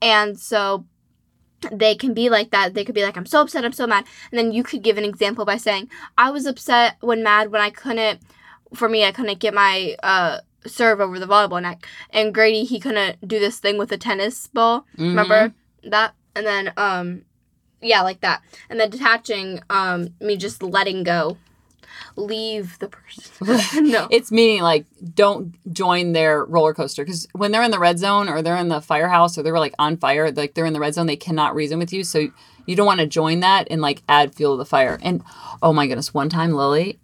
and 0.00 0.38
so 0.38 0.84
they 1.70 1.94
can 1.94 2.14
be 2.14 2.28
like 2.28 2.50
that. 2.50 2.74
They 2.74 2.84
could 2.84 2.94
be 2.94 3.02
like, 3.04 3.16
I'm 3.16 3.26
so 3.26 3.42
upset, 3.42 3.64
I'm 3.64 3.72
so 3.72 3.86
mad. 3.86 4.04
And 4.30 4.38
then 4.38 4.52
you 4.52 4.62
could 4.62 4.82
give 4.82 4.98
an 4.98 5.04
example 5.04 5.44
by 5.44 5.56
saying, 5.56 5.88
I 6.18 6.30
was 6.30 6.46
upset 6.46 6.96
when 7.00 7.22
mad 7.22 7.52
when 7.52 7.60
I 7.62 7.70
couldn't, 7.70 8.20
for 8.74 8.88
me, 8.88 9.04
I 9.04 9.12
couldn't 9.12 9.38
get 9.38 9.54
my 9.54 9.96
uh, 10.02 10.38
serve 10.66 11.00
over 11.00 11.18
the 11.18 11.26
volleyball 11.26 11.62
net. 11.62 11.84
And 12.10 12.34
Grady, 12.34 12.64
he 12.64 12.80
couldn't 12.80 13.26
do 13.26 13.38
this 13.38 13.58
thing 13.58 13.78
with 13.78 13.92
a 13.92 13.98
tennis 13.98 14.46
ball. 14.48 14.86
Mhm. 14.96 15.08
Remember 15.08 15.54
that? 15.84 16.14
And 16.34 16.46
then, 16.46 16.72
um, 16.76 17.22
yeah, 17.80 18.02
like 18.02 18.20
that. 18.20 18.42
And 18.70 18.78
then 18.80 18.90
detaching, 18.90 19.60
um, 19.68 20.08
me 20.20 20.36
just 20.36 20.62
letting 20.62 21.02
go. 21.02 21.36
Leave 22.16 22.78
the 22.78 22.88
person. 22.88 23.46
no. 23.90 24.08
It's 24.10 24.30
meaning 24.30 24.62
like 24.62 24.86
don't 25.14 25.54
join 25.72 26.12
their 26.12 26.44
roller 26.44 26.74
coaster 26.74 27.04
because 27.04 27.26
when 27.32 27.52
they're 27.52 27.62
in 27.62 27.70
the 27.70 27.78
red 27.78 27.98
zone 27.98 28.28
or 28.28 28.42
they're 28.42 28.56
in 28.56 28.68
the 28.68 28.80
firehouse 28.80 29.36
or 29.38 29.42
they're 29.42 29.58
like 29.58 29.74
on 29.78 29.96
fire, 29.96 30.30
like 30.30 30.54
they're 30.54 30.66
in 30.66 30.72
the 30.72 30.80
red 30.80 30.94
zone, 30.94 31.06
they 31.06 31.16
cannot 31.16 31.54
reason 31.54 31.78
with 31.78 31.92
you. 31.92 32.04
So 32.04 32.28
you 32.66 32.76
don't 32.76 32.86
want 32.86 33.00
to 33.00 33.06
join 33.06 33.40
that 33.40 33.68
and 33.70 33.80
like 33.80 34.02
add 34.08 34.34
fuel 34.34 34.56
to 34.56 34.58
the 34.58 34.64
fire. 34.64 34.98
And 35.02 35.22
oh 35.62 35.72
my 35.72 35.86
goodness, 35.86 36.14
one 36.14 36.28
time 36.28 36.52
Lily, 36.52 36.98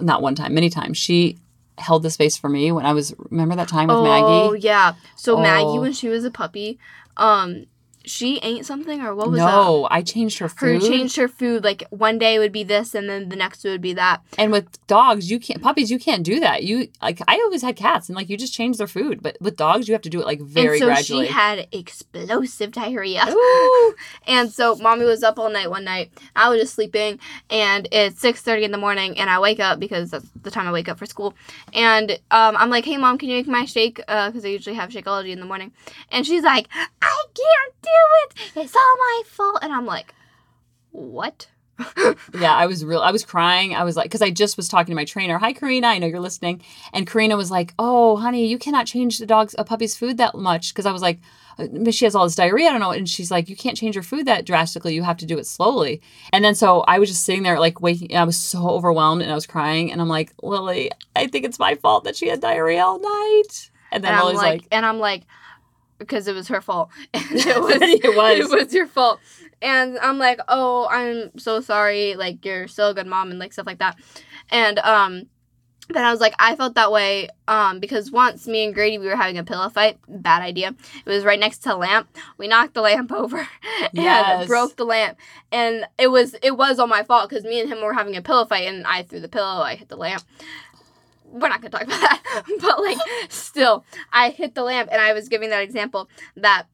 not 0.00 0.22
one 0.22 0.34
time, 0.34 0.54
many 0.54 0.70
times, 0.70 0.98
she 0.98 1.38
held 1.78 2.02
the 2.02 2.10
space 2.10 2.36
for 2.36 2.48
me 2.48 2.72
when 2.72 2.86
I 2.86 2.92
was. 2.92 3.14
Remember 3.30 3.56
that 3.56 3.68
time 3.68 3.88
with 3.88 3.96
oh, 3.96 4.04
Maggie? 4.04 4.24
Oh 4.26 4.52
yeah. 4.52 4.94
So 5.16 5.36
Maggie, 5.38 5.64
Oh. 5.64 5.80
when 5.80 5.92
she 5.92 6.08
was 6.08 6.24
a 6.24 6.30
puppy, 6.30 6.78
um, 7.16 7.66
she 8.04 8.38
ate 8.38 8.64
something 8.64 9.00
or 9.02 9.14
what 9.14 9.30
was 9.30 9.40
that? 9.40 9.46
No, 9.46 9.86
I 9.90 10.02
changed 10.02 10.38
her 10.38 10.48
food. 10.48 10.82
Her 10.82 10.88
changed 10.88 11.16
her 11.16 11.28
food. 11.28 11.64
Like 11.64 11.84
one 11.90 12.18
day 12.18 12.38
would 12.38 12.52
be 12.52 12.64
this, 12.64 12.94
and 12.94 13.08
then 13.08 13.28
the 13.28 13.36
next 13.36 13.64
would 13.64 13.80
be 13.82 13.92
that. 13.94 14.22
And 14.38 14.52
with 14.52 14.86
dogs, 14.86 15.30
you 15.30 15.38
can't 15.38 15.62
puppies, 15.62 15.90
you 15.90 15.98
can't 15.98 16.22
do 16.22 16.40
that. 16.40 16.62
You 16.62 16.88
like 17.02 17.20
I 17.28 17.36
always 17.36 17.62
had 17.62 17.76
cats 17.76 18.08
and 18.08 18.16
like 18.16 18.28
you 18.28 18.36
just 18.36 18.54
change 18.54 18.78
their 18.78 18.86
food, 18.86 19.22
but 19.22 19.36
with 19.40 19.56
dogs 19.56 19.88
you 19.88 19.94
have 19.94 20.02
to 20.02 20.10
do 20.10 20.20
it 20.20 20.26
like 20.26 20.40
very 20.40 20.78
and 20.78 20.78
so 20.78 20.86
gradually. 20.86 21.26
she 21.26 21.32
had 21.32 21.68
explosive 21.72 22.72
diarrhea. 22.72 23.24
Ooh. 23.28 23.94
And 24.26 24.50
so 24.50 24.76
mommy 24.76 25.04
was 25.04 25.22
up 25.22 25.38
all 25.38 25.50
night 25.50 25.70
one 25.70 25.84
night. 25.84 26.12
I 26.36 26.48
was 26.48 26.60
just 26.60 26.74
sleeping, 26.74 27.18
and 27.48 27.88
it's 27.90 28.20
six 28.20 28.40
thirty 28.42 28.64
in 28.64 28.70
the 28.70 28.78
morning, 28.78 29.18
and 29.18 29.28
I 29.28 29.40
wake 29.40 29.60
up 29.60 29.80
because 29.80 30.10
that's 30.10 30.26
the 30.42 30.50
time 30.50 30.68
I 30.68 30.72
wake 30.72 30.88
up 30.88 30.98
for 30.98 31.06
school. 31.06 31.34
And 31.72 32.12
um, 32.30 32.56
I'm 32.56 32.70
like, 32.70 32.84
"Hey 32.84 32.96
mom, 32.96 33.18
can 33.18 33.28
you 33.28 33.36
make 33.36 33.46
my 33.48 33.64
shake?" 33.64 33.96
Because 33.96 34.44
I 34.44 34.48
usually 34.48 34.76
have 34.76 34.90
Shakeology 34.90 35.30
in 35.30 35.40
the 35.40 35.46
morning. 35.46 35.72
And 36.12 36.26
she's 36.26 36.42
like, 36.42 36.68
"I 36.99 36.99
can't 37.34 37.74
do 37.82 37.90
it. 38.24 38.64
It's 38.64 38.76
all 38.76 38.96
my 38.98 39.22
fault." 39.26 39.58
And 39.62 39.72
I'm 39.72 39.86
like, 39.86 40.14
"What?" 40.90 41.48
Yeah, 42.38 42.54
I 42.54 42.66
was 42.66 42.84
real. 42.84 43.00
I 43.00 43.10
was 43.10 43.24
crying. 43.24 43.74
I 43.74 43.84
was 43.84 43.96
like, 43.96 44.06
because 44.06 44.22
I 44.22 44.30
just 44.30 44.56
was 44.56 44.68
talking 44.68 44.92
to 44.92 44.96
my 44.96 45.04
trainer. 45.04 45.38
Hi, 45.38 45.52
Karina. 45.52 45.88
I 45.88 45.98
know 45.98 46.06
you're 46.06 46.20
listening. 46.20 46.62
And 46.92 47.06
Karina 47.06 47.36
was 47.36 47.50
like, 47.50 47.74
"Oh, 47.78 48.16
honey, 48.16 48.46
you 48.46 48.58
cannot 48.58 48.86
change 48.86 49.18
the 49.18 49.26
dog's 49.26 49.54
a 49.58 49.64
puppy's 49.64 49.96
food 49.96 50.16
that 50.18 50.34
much." 50.34 50.72
Because 50.72 50.86
I 50.86 50.92
was 50.92 51.02
like, 51.02 51.20
uh, 51.58 51.90
she 51.90 52.04
has 52.04 52.14
all 52.14 52.24
this 52.24 52.34
diarrhea. 52.34 52.68
I 52.68 52.72
don't 52.72 52.80
know." 52.80 52.90
And 52.92 53.08
she's 53.08 53.30
like, 53.30 53.48
"You 53.48 53.56
can't 53.56 53.76
change 53.76 53.94
her 53.94 54.02
food 54.02 54.26
that 54.26 54.46
drastically. 54.46 54.94
You 54.94 55.02
have 55.02 55.18
to 55.18 55.26
do 55.26 55.38
it 55.38 55.46
slowly." 55.46 56.00
And 56.32 56.44
then 56.44 56.54
so 56.54 56.80
I 56.82 56.98
was 56.98 57.08
just 57.08 57.24
sitting 57.24 57.42
there, 57.42 57.58
like 57.58 57.80
waking. 57.80 58.16
I 58.16 58.24
was 58.24 58.36
so 58.36 58.68
overwhelmed 58.68 59.22
and 59.22 59.30
I 59.30 59.34
was 59.34 59.46
crying. 59.46 59.92
And 59.92 60.00
I'm 60.00 60.08
like, 60.08 60.32
Lily, 60.42 60.90
I 61.16 61.26
think 61.26 61.44
it's 61.44 61.58
my 61.58 61.74
fault 61.74 62.04
that 62.04 62.16
she 62.16 62.28
had 62.28 62.40
diarrhea 62.40 62.84
all 62.84 63.00
night. 63.00 63.70
And 63.92 64.04
then 64.04 64.12
and 64.12 64.20
I'm 64.20 64.26
Lily's 64.26 64.38
like, 64.38 64.62
like, 64.62 64.68
and 64.70 64.86
I'm 64.86 64.98
like, 64.98 65.22
because 66.00 66.26
it 66.26 66.34
was 66.34 66.48
her 66.48 66.60
fault. 66.60 66.90
And 67.14 67.24
it 67.30 67.60
was, 67.60 67.76
It 67.80 68.16
was. 68.16 68.38
it 68.40 68.50
was 68.64 68.74
your 68.74 68.88
fault. 68.88 69.20
And 69.62 69.98
I'm 70.00 70.18
like, 70.18 70.40
oh, 70.48 70.88
I'm 70.90 71.38
so 71.38 71.60
sorry. 71.60 72.16
Like 72.16 72.44
you're 72.44 72.66
still 72.66 72.88
a 72.88 72.94
good 72.94 73.06
mom 73.06 73.30
and 73.30 73.38
like 73.38 73.52
stuff 73.52 73.66
like 73.66 73.78
that. 73.78 73.96
And 74.50 74.78
um, 74.80 75.26
then 75.90 76.04
I 76.04 76.10
was 76.10 76.20
like, 76.20 76.34
I 76.38 76.56
felt 76.56 76.74
that 76.76 76.90
way 76.92 77.28
um, 77.48 77.78
because 77.80 78.10
once 78.10 78.46
me 78.46 78.64
and 78.64 78.72
Grady 78.74 78.96
we 78.98 79.06
were 79.06 79.16
having 79.16 79.38
a 79.38 79.44
pillow 79.44 79.68
fight. 79.68 79.98
Bad 80.08 80.40
idea. 80.42 80.74
It 81.04 81.10
was 81.10 81.24
right 81.24 81.38
next 81.38 81.58
to 81.64 81.74
a 81.74 81.76
lamp. 81.76 82.16
We 82.38 82.48
knocked 82.48 82.74
the 82.74 82.80
lamp 82.80 83.12
over 83.22 83.38
and 83.38 83.88
Yes. 83.92 84.46
broke 84.48 84.76
the 84.76 84.84
lamp, 84.84 85.18
and 85.52 85.84
it 85.98 86.08
was 86.08 86.34
it 86.42 86.56
was 86.56 86.78
all 86.78 86.86
my 86.86 87.02
fault 87.02 87.28
because 87.28 87.44
me 87.44 87.60
and 87.60 87.68
him 87.70 87.82
were 87.82 87.92
having 87.94 88.16
a 88.16 88.22
pillow 88.22 88.46
fight, 88.46 88.66
and 88.68 88.86
I 88.86 89.02
threw 89.02 89.20
the 89.20 89.28
pillow. 89.28 89.62
I 89.62 89.74
hit 89.74 89.88
the 89.88 89.96
lamp. 89.96 90.22
We're 91.30 91.48
not 91.48 91.60
gonna 91.62 91.70
talk 91.70 91.82
about 91.82 92.00
that, 92.00 92.44
but 92.60 92.80
like 92.80 92.98
still, 93.28 93.84
I 94.12 94.30
hit 94.30 94.54
the 94.54 94.62
lamp, 94.62 94.88
and 94.92 95.00
I 95.00 95.12
was 95.12 95.28
giving 95.28 95.50
that 95.50 95.62
example 95.62 96.08
that 96.36 96.66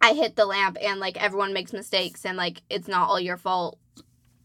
I 0.00 0.12
hit 0.14 0.36
the 0.36 0.44
lamp, 0.46 0.76
and 0.80 1.00
like 1.00 1.22
everyone 1.22 1.52
makes 1.52 1.72
mistakes, 1.72 2.24
and 2.24 2.36
like 2.36 2.62
it's 2.68 2.88
not 2.88 3.08
all 3.08 3.20
your 3.20 3.36
fault. 3.36 3.78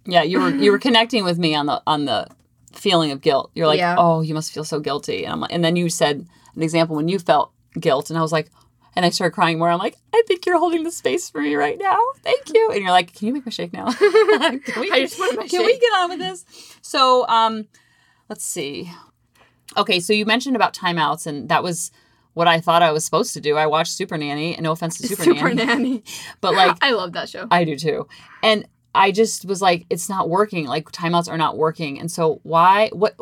Yeah, 0.05 0.23
you 0.23 0.39
were 0.39 0.49
you 0.49 0.71
were 0.71 0.79
connecting 0.87 1.23
with 1.23 1.37
me 1.37 1.55
on 1.55 1.65
the 1.65 1.81
on 1.87 2.05
the 2.05 2.27
feeling 2.73 3.11
of 3.11 3.21
guilt. 3.21 3.51
You're 3.55 3.67
like, 3.67 3.79
Yeah. 3.79 3.95
oh, 3.97 4.21
you 4.21 4.33
must 4.33 4.53
feel 4.53 4.63
so 4.63 4.79
guilty, 4.79 5.23
and 5.23 5.33
I'm 5.33 5.39
like, 5.39 5.51
and 5.51 5.63
then 5.63 5.75
you 5.75 5.89
said 5.89 6.27
an 6.55 6.61
example 6.63 6.95
when 6.95 7.07
you 7.07 7.19
felt 7.19 7.51
guilt, 7.79 8.09
and 8.09 8.17
I 8.17 8.21
was 8.21 8.31
like, 8.31 8.49
and 8.97 9.05
I 9.05 9.09
started 9.09 9.33
crying 9.35 9.59
more. 9.59 9.69
I'm 9.69 9.77
like, 9.77 9.95
I 10.11 10.23
think 10.27 10.45
you're 10.47 10.57
holding 10.57 10.83
the 10.83 10.91
space 10.91 11.29
for 11.29 11.39
me 11.39 11.55
right 11.55 11.77
now. 11.77 11.99
Thank 12.23 12.51
you. 12.51 12.71
And 12.71 12.81
you're 12.81 12.91
like, 12.91 13.13
can 13.13 13.27
you 13.27 13.33
make 13.33 13.45
my 13.45 13.51
shake 13.51 13.71
now? 13.71 13.91
can 13.91 14.59
we, 14.79 14.91
I 14.91 15.01
just 15.01 15.19
wanted 15.19 15.37
my 15.37 15.47
can 15.47 15.63
we 15.63 15.77
get 15.77 15.93
on 15.93 16.09
with 16.09 16.17
this? 16.17 16.45
So, 16.81 17.27
um, 17.27 17.67
let's 18.27 18.43
see. 18.43 18.91
Okay, 19.75 19.99
so 19.99 20.13
you 20.13 20.25
mentioned 20.25 20.55
about 20.55 20.73
timeouts, 20.73 21.27
and 21.27 21.49
that 21.49 21.63
was 21.63 21.91
what 22.33 22.47
I 22.47 22.59
thought 22.59 22.83
I 22.83 22.91
was 22.91 23.03
supposed 23.03 23.33
to 23.33 23.41
do. 23.41 23.57
I 23.57 23.65
watched 23.65 23.93
Super 23.93 24.17
Nanny, 24.17 24.53
and 24.55 24.63
no 24.63 24.71
offense 24.71 24.97
to 24.99 25.07
Super, 25.07 25.23
Super 25.23 25.53
Nanny, 25.53 25.65
nanny. 25.65 26.03
but 26.41 26.53
like 26.53 26.77
I 26.81 26.91
love 26.91 27.13
that 27.13 27.29
show. 27.29 27.47
I 27.49 27.63
do 27.63 27.75
too. 27.75 28.07
And 28.43 28.67
I 28.93 29.11
just 29.11 29.45
was 29.45 29.61
like, 29.61 29.85
it's 29.89 30.09
not 30.09 30.29
working. 30.29 30.67
Like 30.67 30.91
timeouts 30.91 31.29
are 31.29 31.37
not 31.37 31.57
working. 31.57 31.99
And 31.99 32.11
so 32.11 32.39
why 32.43 32.89
what 32.93 33.15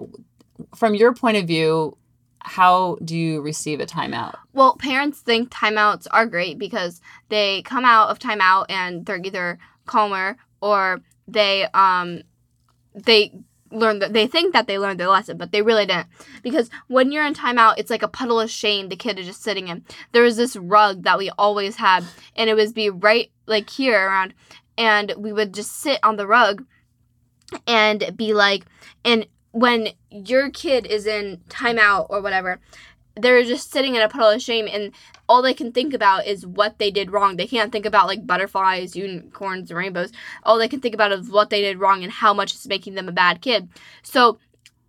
from 0.75 0.95
your 0.95 1.13
point 1.13 1.37
of 1.37 1.47
view, 1.47 1.97
how 2.39 2.97
do 3.03 3.17
you 3.17 3.41
receive 3.41 3.79
a 3.79 3.85
timeout? 3.85 4.35
Well, 4.53 4.75
parents 4.75 5.19
think 5.19 5.49
timeouts 5.49 6.07
are 6.11 6.25
great 6.25 6.59
because 6.59 7.01
they 7.29 7.61
come 7.63 7.85
out 7.85 8.09
of 8.09 8.19
timeout 8.19 8.65
and 8.69 9.05
they're 9.05 9.21
either 9.23 9.59
calmer 9.85 10.37
or 10.61 11.01
they 11.27 11.67
um 11.73 12.21
they 12.93 13.33
learn 13.71 13.99
that 13.99 14.13
they 14.13 14.27
think 14.27 14.53
that 14.53 14.67
they 14.67 14.77
learned 14.77 14.99
their 14.99 15.09
lesson, 15.09 15.37
but 15.37 15.51
they 15.51 15.61
really 15.61 15.85
didn't. 15.85 16.07
Because 16.43 16.69
when 16.87 17.11
you're 17.11 17.25
in 17.25 17.33
timeout, 17.33 17.75
it's 17.77 17.89
like 17.89 18.03
a 18.03 18.07
puddle 18.07 18.39
of 18.39 18.49
shame 18.49 18.89
the 18.89 18.95
kid 18.95 19.19
is 19.19 19.25
just 19.25 19.43
sitting 19.43 19.67
in. 19.67 19.83
There 20.11 20.23
was 20.23 20.37
this 20.37 20.55
rug 20.55 21.03
that 21.03 21.17
we 21.17 21.29
always 21.37 21.75
had, 21.75 22.03
and 22.35 22.49
it 22.49 22.55
would 22.55 22.73
be 22.73 22.89
right 22.89 23.31
like 23.45 23.69
here 23.69 24.07
around, 24.07 24.33
and 24.77 25.13
we 25.17 25.33
would 25.33 25.53
just 25.53 25.71
sit 25.71 25.99
on 26.03 26.15
the 26.15 26.27
rug 26.27 26.65
and 27.67 28.11
be 28.15 28.33
like, 28.33 28.65
and 29.03 29.27
when 29.51 29.89
your 30.09 30.49
kid 30.49 30.85
is 30.85 31.05
in 31.05 31.41
timeout 31.49 32.07
or 32.09 32.21
whatever, 32.21 32.59
they're 33.15 33.43
just 33.43 33.71
sitting 33.71 33.95
in 33.95 34.01
a 34.01 34.09
puddle 34.09 34.29
of 34.29 34.41
shame 34.41 34.67
and 34.71 34.91
all 35.27 35.41
they 35.41 35.53
can 35.53 35.71
think 35.71 35.93
about 35.93 36.27
is 36.27 36.45
what 36.45 36.77
they 36.77 36.91
did 36.91 37.11
wrong. 37.11 37.35
They 37.35 37.47
can't 37.47 37.71
think 37.71 37.85
about 37.85 38.07
like 38.07 38.27
butterflies, 38.27 38.95
unicorns, 38.95 39.71
rainbows. 39.71 40.11
All 40.43 40.57
they 40.57 40.67
can 40.67 40.81
think 40.81 40.93
about 40.93 41.11
is 41.11 41.29
what 41.29 41.49
they 41.49 41.61
did 41.61 41.79
wrong 41.79 42.03
and 42.03 42.11
how 42.11 42.33
much 42.33 42.53
it's 42.53 42.67
making 42.67 42.95
them 42.95 43.09
a 43.09 43.13
bad 43.13 43.41
kid. 43.41 43.69
So 44.03 44.37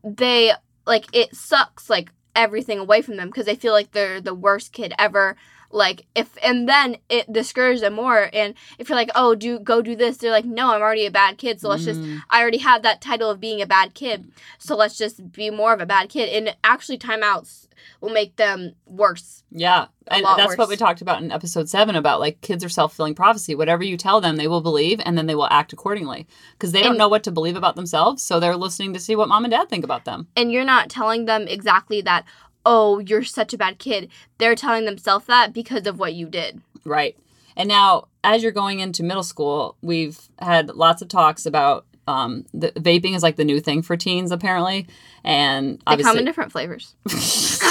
they 0.05 0.53
like 0.87 1.07
it 1.15 1.35
sucks 1.35 1.89
like 1.89 2.11
everything 2.35 2.79
away 2.79 3.03
from 3.03 3.17
them 3.17 3.29
because 3.29 3.47
they 3.47 3.55
feel 3.57 3.73
like 3.73 3.93
they're 3.93 4.21
the 4.21 4.35
worst 4.35 4.73
kid 4.73 4.93
ever. 4.99 5.37
Like 5.71 6.07
if 6.15 6.37
and 6.43 6.69
then 6.69 6.99
it 7.09 7.33
discourages 7.33 7.81
them 7.81 7.95
more. 7.95 8.31
And 8.33 8.55
if 8.79 8.89
you're 8.89 8.97
like, 8.99 9.11
oh, 9.15 9.35
do 9.35 9.59
go 9.59 9.83
do 9.83 9.97
this, 9.97 10.17
they're 10.17 10.31
like, 10.31 10.45
no, 10.45 10.73
I'm 10.73 10.83
already 10.83 11.07
a 11.07 11.11
bad 11.11 11.39
kid. 11.39 11.61
So 11.61 11.69
let's 11.69 11.85
just 11.85 12.01
Mm, 12.01 12.23
I 12.31 12.41
already 12.41 12.59
have 12.59 12.83
that 12.83 13.01
title 13.01 13.31
of 13.31 13.41
being 13.41 13.61
a 13.61 13.67
bad 13.67 13.95
kid, 13.95 14.31
so 14.59 14.77
let's 14.77 14.97
just 14.97 15.33
be 15.33 15.51
more 15.51 15.73
of 15.73 15.81
a 15.81 15.87
bad 15.87 16.09
kid. 16.09 16.29
And 16.29 16.57
actually, 16.63 16.99
timeouts 16.99 17.66
will 18.01 18.11
make 18.11 18.37
them 18.37 18.75
worse. 18.87 19.43
yeah. 19.51 19.87
And 20.09 20.25
that's 20.25 20.57
what 20.57 20.69
we 20.69 20.77
talked 20.77 21.03
about 21.03 21.21
in 21.21 21.33
episode 21.33 21.69
seven 21.69 21.97
about 21.97 22.21
like 22.21 22.41
kids 22.41 22.65
are 22.65 22.69
self 22.69 22.93
fulfilling 22.93 23.17
prophecy. 23.17 23.55
Whatever 23.55 23.83
you 23.83 23.97
tell 23.97 24.21
them, 24.21 24.37
they 24.37 24.47
will 24.47 24.61
believe 24.61 25.01
and 25.05 25.19
then 25.19 25.27
they 25.27 25.35
will 25.35 25.49
act 25.51 25.73
accordingly. 25.73 26.29
Because 26.53 26.73
they 26.73 26.83
don't 26.83 26.99
know 26.99 27.09
what 27.09 27.25
to 27.25 27.33
believe 27.33 27.57
about 27.57 27.75
themselves. 27.75 28.23
So 28.23 28.39
they're 28.39 28.57
listening 28.57 28.93
to 28.93 29.01
see 29.01 29.17
what 29.17 29.29
mom 29.29 29.45
and 29.45 29.51
dad 29.51 29.69
think 29.69 29.85
about 29.85 30.05
them. 30.05 30.29
And 30.37 30.53
you're 30.53 30.65
not 30.65 30.89
telling 30.91 31.25
them 31.25 31.49
exactly 31.49 32.01
that, 32.03 32.25
oh, 32.65 33.01
you're 33.01 33.25
such 33.25 33.53
a 33.53 33.59
bad 33.59 33.79
kid. 33.79 34.09
They're 34.39 34.55
telling 34.55 34.85
themselves 34.85 35.27
that 35.27 35.53
because 35.53 35.87
of 35.87 35.99
what 35.99 36.15
you 36.15 36.29
did. 36.29 36.61
Right. 36.85 37.17
And 37.57 37.69
now, 37.69 38.09
as 38.23 38.43
you're 38.43 38.53
going 38.53 38.81
into 38.81 39.03
middle 39.03 39.23
school, 39.23 39.77
we've 39.81 40.21
had 40.39 40.69
lots 40.69 41.03
of 41.03 41.09
talks 41.09 41.47
about 41.47 41.87
um, 42.09 42.45
the 42.55 42.71
vaping 42.73 43.17
is 43.17 43.23
like 43.23 43.37
the 43.37 43.45
new 43.45 43.61
thing 43.61 43.83
for 43.83 43.97
teens, 43.97 44.31
apparently. 44.31 44.87
And 45.25 45.83
They 45.89 46.03
come 46.03 46.19
in 46.19 46.25
different 46.25 46.53
flavors. 46.53 46.95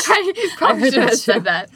I 0.10 0.50
probably 0.58 0.82
heard 0.82 0.94
should 0.94 1.02
have 1.02 1.10
that 1.12 1.18
said 1.18 1.44
that. 1.46 1.70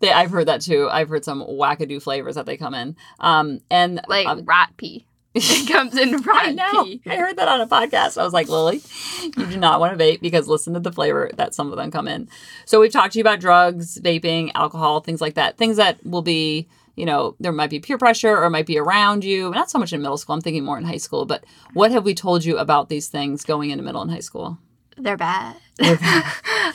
they, 0.00 0.12
I've 0.12 0.30
heard 0.30 0.48
that 0.48 0.60
too. 0.60 0.88
I've 0.90 1.08
heard 1.08 1.24
some 1.24 1.42
wackadoo 1.42 2.02
flavors 2.02 2.34
that 2.34 2.46
they 2.46 2.56
come 2.56 2.74
in. 2.74 2.96
Um, 3.20 3.60
and 3.70 4.00
Like 4.08 4.26
um, 4.26 4.44
rat 4.44 4.70
pee. 4.76 5.06
It 5.34 5.66
comes 5.72 5.96
in 5.96 6.20
right 6.22 6.54
now. 6.54 6.84
I 7.06 7.16
heard 7.16 7.38
that 7.38 7.48
on 7.48 7.62
a 7.62 7.66
podcast. 7.66 8.18
I 8.20 8.24
was 8.24 8.34
like, 8.34 8.48
Lily, 8.48 8.82
you 9.22 9.46
do 9.46 9.56
not 9.56 9.80
want 9.80 9.98
to 9.98 10.04
vape 10.04 10.20
because 10.20 10.46
listen 10.46 10.74
to 10.74 10.80
the 10.80 10.92
flavor 10.92 11.30
that 11.36 11.54
some 11.54 11.70
of 11.70 11.78
them 11.78 11.90
come 11.90 12.06
in. 12.06 12.28
So 12.66 12.80
we've 12.80 12.92
talked 12.92 13.14
to 13.14 13.18
you 13.18 13.22
about 13.22 13.40
drugs, 13.40 13.98
vaping, 13.98 14.50
alcohol, 14.54 15.00
things 15.00 15.22
like 15.22 15.34
that. 15.34 15.56
Things 15.56 15.78
that 15.78 16.04
will 16.04 16.20
be, 16.20 16.68
you 16.96 17.06
know, 17.06 17.34
there 17.40 17.50
might 17.50 17.70
be 17.70 17.80
peer 17.80 17.96
pressure 17.96 18.36
or 18.36 18.50
might 18.50 18.66
be 18.66 18.78
around 18.78 19.24
you. 19.24 19.50
Not 19.52 19.70
so 19.70 19.78
much 19.78 19.94
in 19.94 20.02
middle 20.02 20.18
school. 20.18 20.34
I'm 20.34 20.42
thinking 20.42 20.64
more 20.64 20.76
in 20.76 20.84
high 20.84 20.98
school. 20.98 21.24
But 21.24 21.44
what 21.72 21.92
have 21.92 22.04
we 22.04 22.14
told 22.14 22.44
you 22.44 22.58
about 22.58 22.90
these 22.90 23.08
things 23.08 23.42
going 23.42 23.70
into 23.70 23.82
middle 23.84 24.02
and 24.02 24.10
high 24.10 24.20
school? 24.20 24.58
They're 24.96 25.16
bad. 25.16 25.56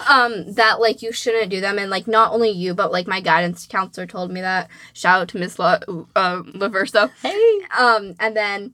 um, 0.10 0.54
that 0.54 0.78
like 0.80 1.02
you 1.02 1.12
shouldn't 1.12 1.50
do 1.52 1.62
them, 1.62 1.78
and 1.80 1.90
like 1.90 2.08
not 2.08 2.34
only 2.34 2.50
you, 2.50 2.74
but 2.74 2.92
like 2.92 3.08
my 3.08 3.22
guidance 3.22 3.68
counselor 3.68 4.08
told 4.08 4.32
me 4.32 4.42
that. 4.42 4.70
Shout 4.94 5.22
out 5.22 5.28
to 5.30 5.38
Miss 5.38 5.60
La, 5.60 5.78
uh, 6.16 6.42
Laverso. 6.44 7.12
Hey. 7.22 7.60
Um, 7.78 8.16
and 8.20 8.36
then 8.36 8.74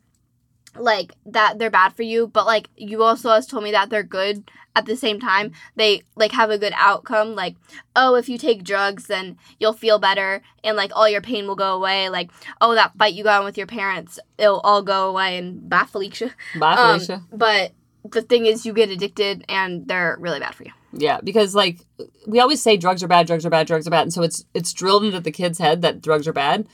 like 0.76 1.14
that 1.26 1.60
they're 1.60 1.70
bad 1.70 1.94
for 1.94 2.04
you, 2.04 2.28
but 2.28 2.46
like 2.46 2.70
you 2.76 3.04
also 3.04 3.30
has 3.32 3.46
told 3.46 3.64
me 3.64 3.72
that 3.72 3.90
they're 3.90 4.02
good 4.04 4.50
at 4.76 4.86
the 4.86 4.96
same 4.96 5.20
time. 5.20 5.52
They 5.76 6.02
like 6.16 6.32
have 6.32 6.50
a 6.50 6.58
good 6.58 6.74
outcome. 6.76 7.36
Like, 7.36 7.56
oh, 7.96 8.16
if 8.16 8.28
you 8.30 8.38
take 8.38 8.64
drugs, 8.64 9.06
then 9.08 9.38
you'll 9.60 9.74
feel 9.74 10.00
better, 10.00 10.42
and 10.64 10.76
like 10.78 10.92
all 10.96 11.08
your 11.10 11.22
pain 11.22 11.48
will 11.48 11.56
go 11.56 11.76
away. 11.76 12.10
Like, 12.10 12.32
oh, 12.62 12.74
that 12.76 12.96
fight 12.98 13.14
you 13.14 13.24
got 13.24 13.44
with 13.44 13.58
your 13.58 13.68
parents, 13.68 14.20
it'll 14.38 14.62
all 14.62 14.82
go 14.82 15.10
away. 15.10 15.38
And 15.38 15.70
bye, 15.70 15.84
Felicia. 15.84 16.32
Bye, 16.58 16.74
Um, 16.76 17.00
Felicia. 17.00 17.24
but 17.32 17.74
the 18.04 18.22
thing 18.22 18.46
is, 18.46 18.66
you 18.66 18.74
get 18.74 18.90
addicted, 18.90 19.46
and 19.48 19.88
they're 19.88 20.18
really 20.20 20.40
bad 20.40 20.56
for 20.56 20.64
you. 20.64 20.72
Yeah, 20.92 21.20
because 21.24 21.56
like 21.56 21.80
we 22.28 22.40
always 22.40 22.62
say 22.62 22.78
drugs 22.78 23.04
are 23.04 23.08
bad, 23.08 23.28
drugs 23.28 23.46
are 23.46 23.50
bad, 23.50 23.68
drugs 23.68 23.88
are 23.88 23.92
bad, 23.92 24.04
and 24.04 24.14
so 24.14 24.22
it's 24.22 24.46
it's 24.54 24.74
drilled 24.74 25.06
into 25.06 25.20
the 25.20 25.32
kids' 25.32 25.60
head 25.60 25.82
that 25.82 26.02
drugs 26.02 26.28
are 26.28 26.34
bad. 26.34 26.68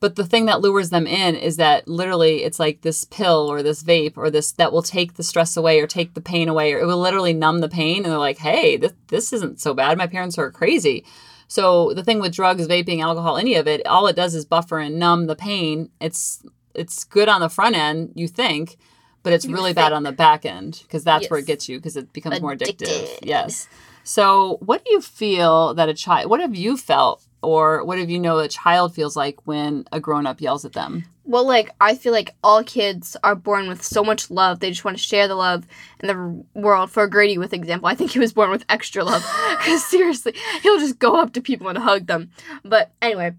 But 0.00 0.16
the 0.16 0.24
thing 0.24 0.46
that 0.46 0.62
lures 0.62 0.88
them 0.88 1.06
in 1.06 1.36
is 1.36 1.58
that 1.58 1.86
literally 1.86 2.42
it's 2.42 2.58
like 2.58 2.80
this 2.80 3.04
pill 3.04 3.52
or 3.52 3.62
this 3.62 3.82
vape 3.82 4.16
or 4.16 4.30
this 4.30 4.52
that 4.52 4.72
will 4.72 4.82
take 4.82 5.14
the 5.14 5.22
stress 5.22 5.58
away 5.58 5.78
or 5.78 5.86
take 5.86 6.14
the 6.14 6.22
pain 6.22 6.48
away 6.48 6.72
or 6.72 6.78
it 6.78 6.86
will 6.86 6.98
literally 6.98 7.34
numb 7.34 7.60
the 7.60 7.68
pain 7.68 7.98
and 7.98 8.06
they're 8.06 8.18
like, 8.18 8.38
"Hey, 8.38 8.78
this 8.78 8.92
this 9.08 9.32
isn't 9.34 9.60
so 9.60 9.74
bad. 9.74 9.98
My 9.98 10.06
parents 10.06 10.38
are 10.38 10.50
crazy." 10.50 11.04
So 11.48 11.92
the 11.92 12.04
thing 12.04 12.20
with 12.20 12.32
drugs, 12.32 12.66
vaping, 12.66 13.02
alcohol, 13.02 13.36
any 13.36 13.56
of 13.56 13.66
it, 13.66 13.86
all 13.86 14.06
it 14.06 14.16
does 14.16 14.34
is 14.34 14.46
buffer 14.46 14.78
and 14.78 14.98
numb 14.98 15.26
the 15.26 15.36
pain. 15.36 15.90
It's 16.00 16.42
it's 16.74 17.04
good 17.04 17.28
on 17.28 17.40
the 17.42 17.48
front 17.50 17.76
end, 17.76 18.12
you 18.14 18.28
think, 18.28 18.78
but 19.22 19.32
it's 19.32 19.46
really 19.46 19.72
bad 19.72 19.92
on 19.92 20.02
the 20.02 20.12
back 20.12 20.46
end 20.46 20.80
because 20.82 21.04
that's 21.04 21.28
where 21.30 21.38
it 21.38 21.46
gets 21.46 21.68
you 21.68 21.78
because 21.78 21.96
it 21.96 22.12
becomes 22.12 22.40
more 22.40 22.54
addictive. 22.54 23.18
Yes. 23.22 23.68
So, 24.02 24.56
what 24.60 24.84
do 24.84 24.92
you 24.92 25.00
feel 25.00 25.74
that 25.74 25.88
a 25.88 25.94
child, 25.94 26.30
what 26.30 26.40
have 26.40 26.54
you 26.54 26.76
felt 26.76 27.22
or 27.42 27.84
what 27.84 27.98
have 27.98 28.10
you 28.10 28.18
know 28.18 28.38
a 28.38 28.48
child 28.48 28.94
feels 28.94 29.16
like 29.16 29.46
when 29.46 29.86
a 29.92 30.00
grown 30.00 30.26
up 30.26 30.40
yells 30.40 30.64
at 30.64 30.72
them? 30.72 31.04
Well, 31.24 31.46
like 31.46 31.70
I 31.80 31.94
feel 31.94 32.12
like 32.12 32.34
all 32.42 32.64
kids 32.64 33.16
are 33.22 33.36
born 33.36 33.68
with 33.68 33.84
so 33.84 34.02
much 34.02 34.30
love. 34.30 34.60
They 34.60 34.70
just 34.70 34.84
want 34.84 34.96
to 34.96 35.02
share 35.02 35.28
the 35.28 35.36
love 35.36 35.66
in 36.00 36.08
the 36.08 36.60
world. 36.60 36.90
For 36.90 37.06
Grady, 37.06 37.38
with 37.38 37.52
example, 37.52 37.88
I 37.88 37.94
think 37.94 38.10
he 38.10 38.18
was 38.18 38.32
born 38.32 38.50
with 38.50 38.64
extra 38.68 39.04
love. 39.04 39.24
Because 39.60 39.84
seriously, 39.84 40.34
he'll 40.62 40.78
just 40.78 40.98
go 40.98 41.20
up 41.20 41.34
to 41.34 41.42
people 41.42 41.68
and 41.68 41.76
hug 41.76 42.06
them. 42.06 42.30
But 42.64 42.92
anyway, 43.02 43.34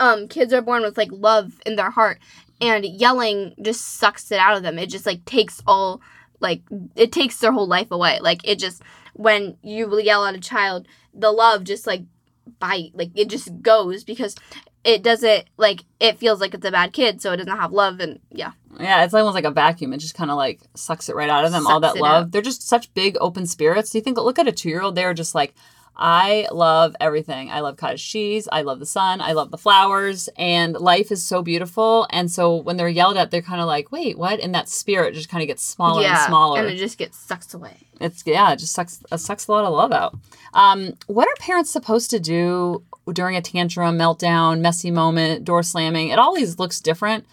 um, 0.00 0.26
kids 0.26 0.52
are 0.52 0.60
born 0.60 0.82
with 0.82 0.98
like 0.98 1.10
love 1.12 1.60
in 1.64 1.76
their 1.76 1.90
heart, 1.90 2.18
and 2.64 2.84
yelling 2.84 3.54
just 3.60 3.82
sucks 3.84 4.30
it 4.30 4.38
out 4.38 4.56
of 4.56 4.62
them. 4.62 4.78
It 4.78 4.90
just 4.90 5.06
like 5.06 5.24
takes 5.24 5.62
all 5.66 6.00
like 6.40 6.62
it 6.96 7.12
takes 7.12 7.38
their 7.38 7.52
whole 7.52 7.66
life 7.66 7.90
away. 7.90 8.18
Like 8.20 8.46
it 8.46 8.58
just 8.58 8.82
when 9.14 9.56
you 9.62 10.00
yell 10.00 10.24
at 10.24 10.34
a 10.34 10.40
child, 10.40 10.86
the 11.12 11.30
love 11.30 11.64
just 11.64 11.86
like 11.86 12.02
bite 12.58 12.90
like 12.94 13.10
it 13.14 13.28
just 13.30 13.62
goes 13.62 14.04
because 14.04 14.34
it 14.84 15.02
doesn't 15.02 15.48
like 15.56 15.84
it 15.98 16.18
feels 16.18 16.40
like 16.40 16.54
it's 16.54 16.66
a 16.66 16.70
bad 16.70 16.92
kid, 16.92 17.22
so 17.22 17.32
it 17.32 17.38
doesn't 17.38 17.56
have 17.56 17.72
love 17.72 18.00
and 18.00 18.20
yeah. 18.30 18.52
Yeah, 18.78 19.04
it's 19.04 19.14
almost 19.14 19.34
like 19.34 19.44
a 19.44 19.50
vacuum. 19.50 19.92
It 19.92 19.98
just 19.98 20.14
kind 20.14 20.30
of 20.30 20.36
like 20.36 20.60
sucks 20.74 21.08
it 21.08 21.16
right 21.16 21.30
out 21.30 21.44
of 21.44 21.52
them, 21.52 21.66
all 21.66 21.80
that 21.80 21.96
love. 21.96 22.24
out. 22.24 22.30
They're 22.32 22.42
just 22.42 22.66
such 22.68 22.92
big 22.92 23.16
open 23.20 23.46
spirits. 23.46 23.90
Do 23.90 23.98
you 23.98 24.02
think, 24.02 24.18
look 24.18 24.38
at 24.38 24.48
a 24.48 24.52
two 24.52 24.68
year 24.68 24.82
old, 24.82 24.96
they're 24.96 25.14
just 25.14 25.34
like, 25.34 25.54
I 25.96 26.48
love 26.50 26.96
everything. 27.00 27.50
I 27.50 27.60
love 27.60 27.76
cottage 27.76 28.04
cheese. 28.04 28.48
I 28.50 28.62
love 28.62 28.80
the 28.80 28.86
sun. 28.86 29.20
I 29.20 29.32
love 29.32 29.50
the 29.50 29.58
flowers. 29.58 30.28
And 30.36 30.74
life 30.74 31.12
is 31.12 31.22
so 31.22 31.42
beautiful. 31.42 32.06
And 32.10 32.30
so 32.30 32.56
when 32.56 32.76
they're 32.76 32.88
yelled 32.88 33.16
at, 33.16 33.30
they're 33.30 33.42
kind 33.42 33.60
of 33.60 33.66
like, 33.66 33.92
wait, 33.92 34.18
what? 34.18 34.40
And 34.40 34.54
that 34.54 34.68
spirit 34.68 35.14
just 35.14 35.28
kind 35.28 35.42
of 35.42 35.46
gets 35.46 35.62
smaller 35.62 36.02
and 36.04 36.18
smaller. 36.26 36.58
and 36.60 36.68
it 36.68 36.76
just 36.76 36.98
gets 36.98 37.16
sucked 37.16 37.54
away. 37.54 37.76
It's 38.00 38.24
yeah, 38.26 38.52
it 38.52 38.58
just 38.58 38.72
sucks 38.74 39.02
it 39.12 39.18
sucks 39.18 39.46
a 39.46 39.52
lot 39.52 39.64
of 39.64 39.72
love 39.72 39.92
out. 39.92 40.16
Um, 40.52 40.94
what 41.06 41.28
are 41.28 41.34
parents 41.38 41.70
supposed 41.70 42.10
to 42.10 42.18
do 42.18 42.82
during 43.12 43.36
a 43.36 43.40
tantrum, 43.40 43.96
meltdown, 43.96 44.60
messy 44.60 44.90
moment, 44.90 45.44
door 45.44 45.62
slamming? 45.62 46.08
It 46.08 46.18
always 46.18 46.58
looks 46.58 46.80
different, 46.80 47.24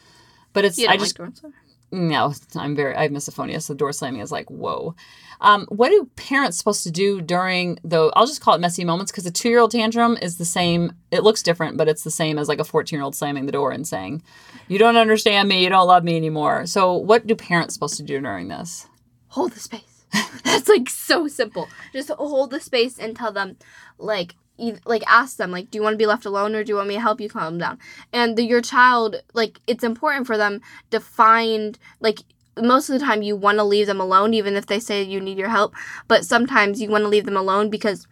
but 0.53 0.65
it's 0.65 0.77
I 0.79 0.97
just 0.97 1.17
like 1.19 1.31
door 1.31 1.35
slam? 1.35 1.53
No, 1.91 2.33
I'm 2.55 2.75
very 2.75 2.95
I 2.95 3.03
have 3.03 3.11
misophonia, 3.11 3.61
so 3.61 3.73
the 3.73 3.77
door 3.77 3.91
slamming 3.91 4.21
is 4.21 4.31
like 4.31 4.49
whoa. 4.49 4.95
Um, 5.41 5.65
what 5.69 5.89
do 5.89 6.07
parents 6.15 6.57
supposed 6.57 6.83
to 6.83 6.91
do 6.91 7.19
during 7.19 7.79
the? 7.83 8.11
I'll 8.15 8.27
just 8.27 8.41
call 8.41 8.53
it 8.53 8.61
messy 8.61 8.85
moments 8.85 9.11
because 9.11 9.25
a 9.25 9.31
two 9.31 9.49
year 9.49 9.59
old 9.59 9.71
tantrum 9.71 10.17
is 10.21 10.37
the 10.37 10.45
same. 10.45 10.93
It 11.09 11.23
looks 11.23 11.41
different, 11.41 11.77
but 11.77 11.87
it's 11.87 12.03
the 12.03 12.11
same 12.11 12.37
as 12.37 12.47
like 12.47 12.59
a 12.59 12.63
fourteen 12.63 12.97
year 12.97 13.03
old 13.03 13.15
slamming 13.15 13.47
the 13.47 13.51
door 13.51 13.71
and 13.71 13.87
saying, 13.87 14.21
"You 14.67 14.77
don't 14.77 14.97
understand 14.97 15.49
me. 15.49 15.63
You 15.63 15.69
don't 15.69 15.87
love 15.87 16.03
me 16.03 16.15
anymore." 16.15 16.65
So, 16.67 16.93
what 16.95 17.25
do 17.25 17.35
parents 17.35 17.73
supposed 17.73 17.97
to 17.97 18.03
do 18.03 18.21
during 18.21 18.49
this? 18.49 18.87
hold 19.31 19.53
the 19.53 19.59
space. 19.59 20.05
That's 20.43 20.67
like 20.67 20.89
so 20.89 21.27
simple. 21.27 21.67
Just 21.93 22.09
hold 22.09 22.51
the 22.51 22.59
space 22.59 22.99
and 22.99 23.15
tell 23.15 23.31
them, 23.31 23.57
like, 23.97 24.35
like 24.85 25.03
ask 25.07 25.37
them, 25.37 25.51
like, 25.51 25.69
do 25.71 25.77
you 25.77 25.83
want 25.83 25.93
to 25.93 25.97
be 25.97 26.05
left 26.05 26.25
alone 26.25 26.55
or 26.55 26.63
do 26.63 26.71
you 26.71 26.75
want 26.75 26.87
me 26.87 26.95
to 26.95 27.01
help 27.01 27.19
you 27.19 27.29
calm 27.29 27.57
down? 27.57 27.79
And 28.13 28.37
the, 28.37 28.43
your 28.43 28.61
child, 28.61 29.17
like, 29.33 29.59
it's 29.67 29.83
important 29.83 30.27
for 30.27 30.37
them 30.37 30.61
to 30.91 30.99
find, 30.99 31.77
like, 31.99 32.19
most 32.61 32.89
of 32.89 32.99
the 32.99 33.05
time 33.05 33.21
you 33.21 33.35
want 33.35 33.57
to 33.57 33.63
leave 33.63 33.87
them 33.87 34.01
alone, 34.01 34.33
even 34.33 34.55
if 34.55 34.67
they 34.67 34.79
say 34.79 35.01
you 35.01 35.21
need 35.21 35.37
your 35.37 35.49
help. 35.49 35.73
But 36.07 36.25
sometimes 36.25 36.81
you 36.81 36.89
want 36.89 37.03
to 37.03 37.07
leave 37.07 37.25
them 37.25 37.37
alone 37.37 37.69
because 37.69 38.07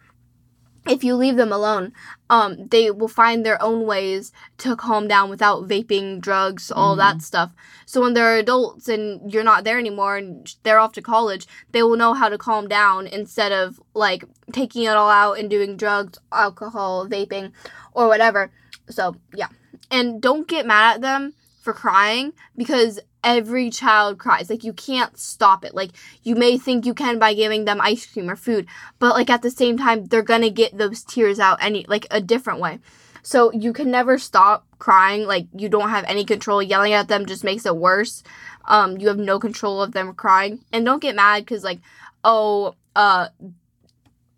if 0.88 1.04
you 1.04 1.14
leave 1.14 1.36
them 1.36 1.52
alone, 1.52 1.92
um, 2.30 2.68
they 2.68 2.90
will 2.90 3.08
find 3.08 3.44
their 3.44 3.62
own 3.62 3.86
ways 3.86 4.32
to 4.58 4.76
calm 4.76 5.08
down 5.08 5.28
without 5.28 5.68
vaping, 5.68 6.20
drugs, 6.20 6.70
all 6.70 6.96
that 6.96 7.22
stuff. 7.22 7.52
So 7.84 8.00
when 8.00 8.14
they're 8.14 8.36
adults 8.36 8.88
and 8.88 9.32
you're 9.32 9.44
not 9.44 9.64
there 9.64 9.78
anymore 9.78 10.16
and 10.16 10.54
they're 10.62 10.78
off 10.78 10.92
to 10.92 11.02
college, 11.02 11.46
they 11.72 11.82
will 11.82 11.96
know 11.96 12.14
how 12.14 12.28
to 12.28 12.38
calm 12.38 12.66
down 12.66 13.06
instead 13.06 13.52
of 13.52 13.80
like 13.94 14.24
taking 14.52 14.84
it 14.84 14.96
all 14.96 15.10
out 15.10 15.38
and 15.38 15.50
doing 15.50 15.76
drugs, 15.76 16.18
alcohol, 16.32 17.06
vaping, 17.06 17.52
or 17.92 18.08
whatever. 18.08 18.50
So 18.88 19.16
yeah, 19.34 19.48
and 19.90 20.20
don't 20.22 20.48
get 20.48 20.66
mad 20.66 20.96
at 20.96 21.00
them 21.02 21.34
for 21.60 21.72
crying 21.72 22.32
because 22.56 22.98
every 23.22 23.70
child 23.70 24.18
cries. 24.18 24.50
Like 24.50 24.64
you 24.64 24.72
can't 24.72 25.18
stop 25.18 25.64
it. 25.64 25.74
Like 25.74 25.90
you 26.22 26.34
may 26.34 26.58
think 26.58 26.86
you 26.86 26.94
can 26.94 27.18
by 27.18 27.34
giving 27.34 27.64
them 27.64 27.80
ice 27.80 28.06
cream 28.06 28.30
or 28.30 28.36
food, 28.36 28.66
but 28.98 29.14
like 29.14 29.30
at 29.30 29.42
the 29.42 29.50
same 29.50 29.76
time 29.76 30.06
they're 30.06 30.22
going 30.22 30.42
to 30.42 30.50
get 30.50 30.76
those 30.76 31.02
tears 31.02 31.38
out 31.38 31.58
any 31.60 31.84
like 31.88 32.06
a 32.10 32.20
different 32.20 32.60
way. 32.60 32.78
So 33.22 33.52
you 33.52 33.72
can 33.74 33.90
never 33.90 34.18
stop 34.18 34.66
crying. 34.78 35.26
Like 35.26 35.46
you 35.54 35.68
don't 35.68 35.90
have 35.90 36.04
any 36.08 36.24
control. 36.24 36.62
Yelling 36.62 36.94
at 36.94 37.08
them 37.08 37.26
just 37.26 37.44
makes 37.44 37.66
it 37.66 37.76
worse. 37.76 38.22
Um 38.64 38.98
you 38.98 39.08
have 39.08 39.18
no 39.18 39.38
control 39.38 39.82
of 39.82 39.92
them 39.92 40.14
crying. 40.14 40.60
And 40.72 40.84
don't 40.84 41.02
get 41.02 41.14
mad 41.14 41.46
cuz 41.46 41.62
like 41.62 41.80
oh 42.24 42.74
uh 42.96 43.28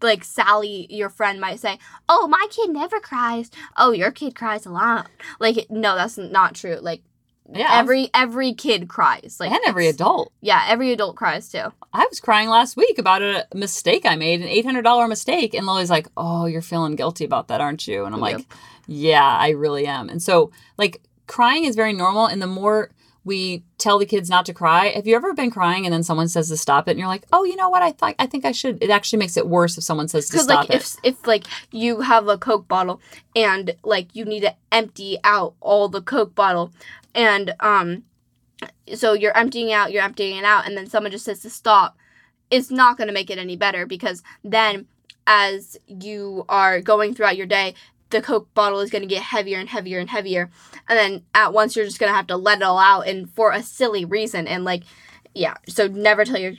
like 0.02 0.24
Sally, 0.24 0.88
your 0.90 1.08
friend 1.08 1.40
might 1.40 1.60
say, 1.60 1.78
"Oh, 2.08 2.26
my 2.26 2.46
kid 2.50 2.70
never 2.70 2.98
cries. 2.98 3.52
Oh, 3.76 3.92
your 3.92 4.10
kid 4.10 4.34
cries 4.34 4.66
a 4.66 4.70
lot." 4.70 5.08
Like, 5.38 5.70
no, 5.70 5.94
that's 5.94 6.18
not 6.18 6.56
true. 6.56 6.78
Like, 6.80 7.02
Yeah, 7.52 7.68
every 7.78 8.10
every 8.14 8.54
kid 8.54 8.88
cries. 8.88 9.36
Like, 9.40 9.50
and 9.50 9.60
every 9.66 9.88
adult. 9.88 10.32
Yeah, 10.40 10.64
every 10.68 10.92
adult 10.92 11.16
cries 11.16 11.48
too. 11.50 11.72
I 11.92 12.06
was 12.08 12.20
crying 12.20 12.48
last 12.48 12.76
week 12.76 12.98
about 12.98 13.22
a 13.22 13.46
mistake 13.54 14.06
I 14.06 14.16
made, 14.16 14.40
an 14.40 14.48
eight 14.48 14.64
hundred 14.64 14.82
dollar 14.82 15.08
mistake, 15.08 15.54
and 15.54 15.66
Lily's 15.66 15.90
like, 15.90 16.08
"Oh, 16.16 16.46
you're 16.46 16.62
feeling 16.62 16.96
guilty 16.96 17.24
about 17.24 17.48
that, 17.48 17.60
aren't 17.60 17.86
you?" 17.86 18.04
And 18.04 18.14
I'm 18.14 18.22
Yep. 18.22 18.32
like, 18.38 18.46
"Yeah, 18.86 19.24
I 19.38 19.50
really 19.50 19.86
am." 19.86 20.08
And 20.08 20.22
so, 20.22 20.50
like, 20.78 21.02
crying 21.26 21.64
is 21.64 21.76
very 21.76 21.92
normal, 21.92 22.26
and 22.26 22.40
the 22.40 22.46
more 22.46 22.90
we 23.24 23.62
tell 23.78 23.98
the 23.98 24.06
kids 24.06 24.28
not 24.28 24.46
to 24.46 24.54
cry, 24.54 24.88
have 24.88 25.06
you 25.06 25.14
ever 25.14 25.32
been 25.32 25.50
crying 25.50 25.86
and 25.86 25.92
then 25.92 26.02
someone 26.02 26.28
says 26.28 26.48
to 26.48 26.56
stop 26.56 26.88
it, 26.88 26.92
and 26.92 26.98
you're 26.98 27.08
like, 27.08 27.24
"Oh, 27.32 27.44
you 27.44 27.56
know 27.56 27.68
what? 27.68 27.82
I 27.82 27.92
thought 27.92 28.14
I 28.18 28.26
think 28.26 28.44
I 28.44 28.52
should." 28.52 28.82
It 28.82 28.90
actually 28.90 29.20
makes 29.20 29.36
it 29.36 29.46
worse 29.48 29.78
if 29.78 29.84
someone 29.84 30.08
says 30.08 30.26
to 30.26 30.32
Because 30.32 30.44
stop 30.44 30.68
like 30.68 30.70
it. 30.70 30.76
if 30.76 30.96
if 31.02 31.26
like 31.26 31.44
you 31.70 32.00
have 32.00 32.28
a 32.28 32.36
Coke 32.36 32.66
bottle 32.66 33.00
and 33.36 33.74
like 33.84 34.14
you 34.14 34.24
need 34.24 34.40
to 34.40 34.54
empty 34.72 35.18
out 35.24 35.54
all 35.60 35.88
the 35.88 36.02
Coke 36.02 36.34
bottle, 36.34 36.72
and 37.14 37.54
um, 37.60 38.02
so 38.94 39.12
you're 39.12 39.36
emptying 39.36 39.72
out, 39.72 39.92
you're 39.92 40.02
emptying 40.02 40.38
it 40.38 40.44
out, 40.44 40.66
and 40.66 40.76
then 40.76 40.88
someone 40.88 41.12
just 41.12 41.24
says 41.24 41.40
to 41.40 41.50
stop, 41.50 41.96
it's 42.50 42.70
not 42.70 42.96
going 42.96 43.08
to 43.08 43.14
make 43.14 43.30
it 43.30 43.38
any 43.38 43.56
better 43.56 43.86
because 43.86 44.22
then 44.42 44.86
as 45.26 45.76
you 45.86 46.44
are 46.48 46.80
going 46.80 47.14
throughout 47.14 47.36
your 47.36 47.46
day, 47.46 47.74
the 48.12 48.22
Coke 48.22 48.52
bottle 48.54 48.80
is 48.80 48.90
going 48.90 49.02
to 49.02 49.08
get 49.08 49.22
heavier 49.22 49.58
and 49.58 49.68
heavier 49.68 49.98
and 49.98 50.08
heavier, 50.08 50.50
and 50.88 50.98
then 50.98 51.22
at 51.34 51.52
once 51.52 51.74
you're 51.74 51.84
just 51.84 51.98
going 51.98 52.10
to 52.10 52.16
have 52.16 52.28
to 52.28 52.36
let 52.36 52.58
it 52.58 52.62
all 52.62 52.78
out, 52.78 53.08
and 53.08 53.28
for 53.30 53.50
a 53.50 53.62
silly 53.62 54.04
reason, 54.04 54.46
and 54.46 54.64
like, 54.64 54.84
yeah, 55.34 55.54
so 55.68 55.88
never 55.88 56.24
tell 56.24 56.38
your 56.38 56.54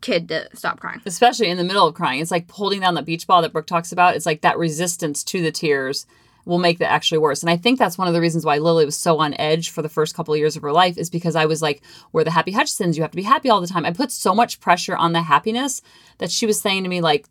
kid 0.00 0.28
to 0.28 0.48
stop 0.54 0.78
crying. 0.78 1.00
especially 1.04 1.48
in 1.48 1.56
the 1.56 1.64
middle 1.64 1.86
of 1.86 1.94
crying. 1.94 2.20
It's 2.20 2.30
like 2.30 2.50
holding 2.50 2.80
down 2.80 2.94
the 2.94 3.02
beach 3.02 3.26
ball 3.26 3.42
that 3.42 3.52
Brooke 3.52 3.66
talks 3.66 3.90
about. 3.90 4.14
It's 4.14 4.26
like 4.26 4.42
that 4.42 4.58
resistance 4.58 5.24
to 5.24 5.42
the 5.42 5.50
tears 5.50 6.06
will 6.44 6.58
make 6.58 6.78
that 6.78 6.92
actually 6.92 7.18
worse. 7.18 7.42
And 7.42 7.50
I 7.50 7.56
think 7.56 7.78
that's 7.78 7.96
one 7.96 8.06
of 8.06 8.12
the 8.12 8.20
reasons 8.20 8.44
why 8.44 8.58
Lily 8.58 8.84
was 8.84 8.96
so 8.96 9.18
on 9.18 9.34
edge 9.34 9.70
for 9.70 9.80
the 9.80 9.88
first 9.88 10.14
couple 10.14 10.34
of 10.34 10.38
years 10.38 10.56
of 10.56 10.62
her 10.62 10.72
life 10.72 10.98
is 10.98 11.08
because 11.08 11.36
I 11.36 11.46
was 11.46 11.62
like, 11.62 11.82
we're 12.12 12.24
the 12.24 12.30
happy 12.30 12.52
Hutchinsons. 12.52 12.96
You 12.96 13.02
have 13.02 13.12
to 13.12 13.16
be 13.16 13.22
happy 13.22 13.48
all 13.48 13.60
the 13.60 13.66
time. 13.66 13.86
I 13.86 13.92
put 13.92 14.12
so 14.12 14.34
much 14.34 14.60
pressure 14.60 14.94
on 14.96 15.12
the 15.12 15.22
happiness 15.22 15.80
that 16.18 16.30
she 16.30 16.44
was 16.44 16.60
saying 16.60 16.82
to 16.82 16.88
me, 16.90 17.00
like, 17.00 17.26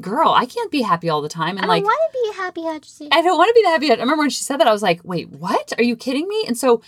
girl, 0.00 0.30
I 0.30 0.46
can't 0.46 0.70
be 0.70 0.82
happy 0.82 1.08
all 1.08 1.20
the 1.20 1.28
time. 1.28 1.58
And 1.58 1.66
like, 1.66 1.78
I 1.78 1.80
don't 1.80 1.84
want 1.84 2.12
to 2.12 2.18
be 2.18 2.30
a 2.30 2.42
happy 2.42 2.62
Hutchinson. 2.64 3.08
I 3.12 3.22
don't 3.22 3.36
want 3.36 3.48
to 3.48 3.54
be 3.54 3.62
the 3.62 3.68
happy. 3.68 3.90
I 3.90 3.94
remember 3.94 4.22
when 4.22 4.30
she 4.30 4.42
said 4.42 4.58
that, 4.58 4.66
I 4.66 4.72
was 4.72 4.82
like, 4.82 5.00
wait, 5.04 5.28
what? 5.30 5.72
Are 5.78 5.84
you 5.84 5.96
kidding 5.96 6.26
me? 6.28 6.44
And 6.46 6.56
so 6.56 6.82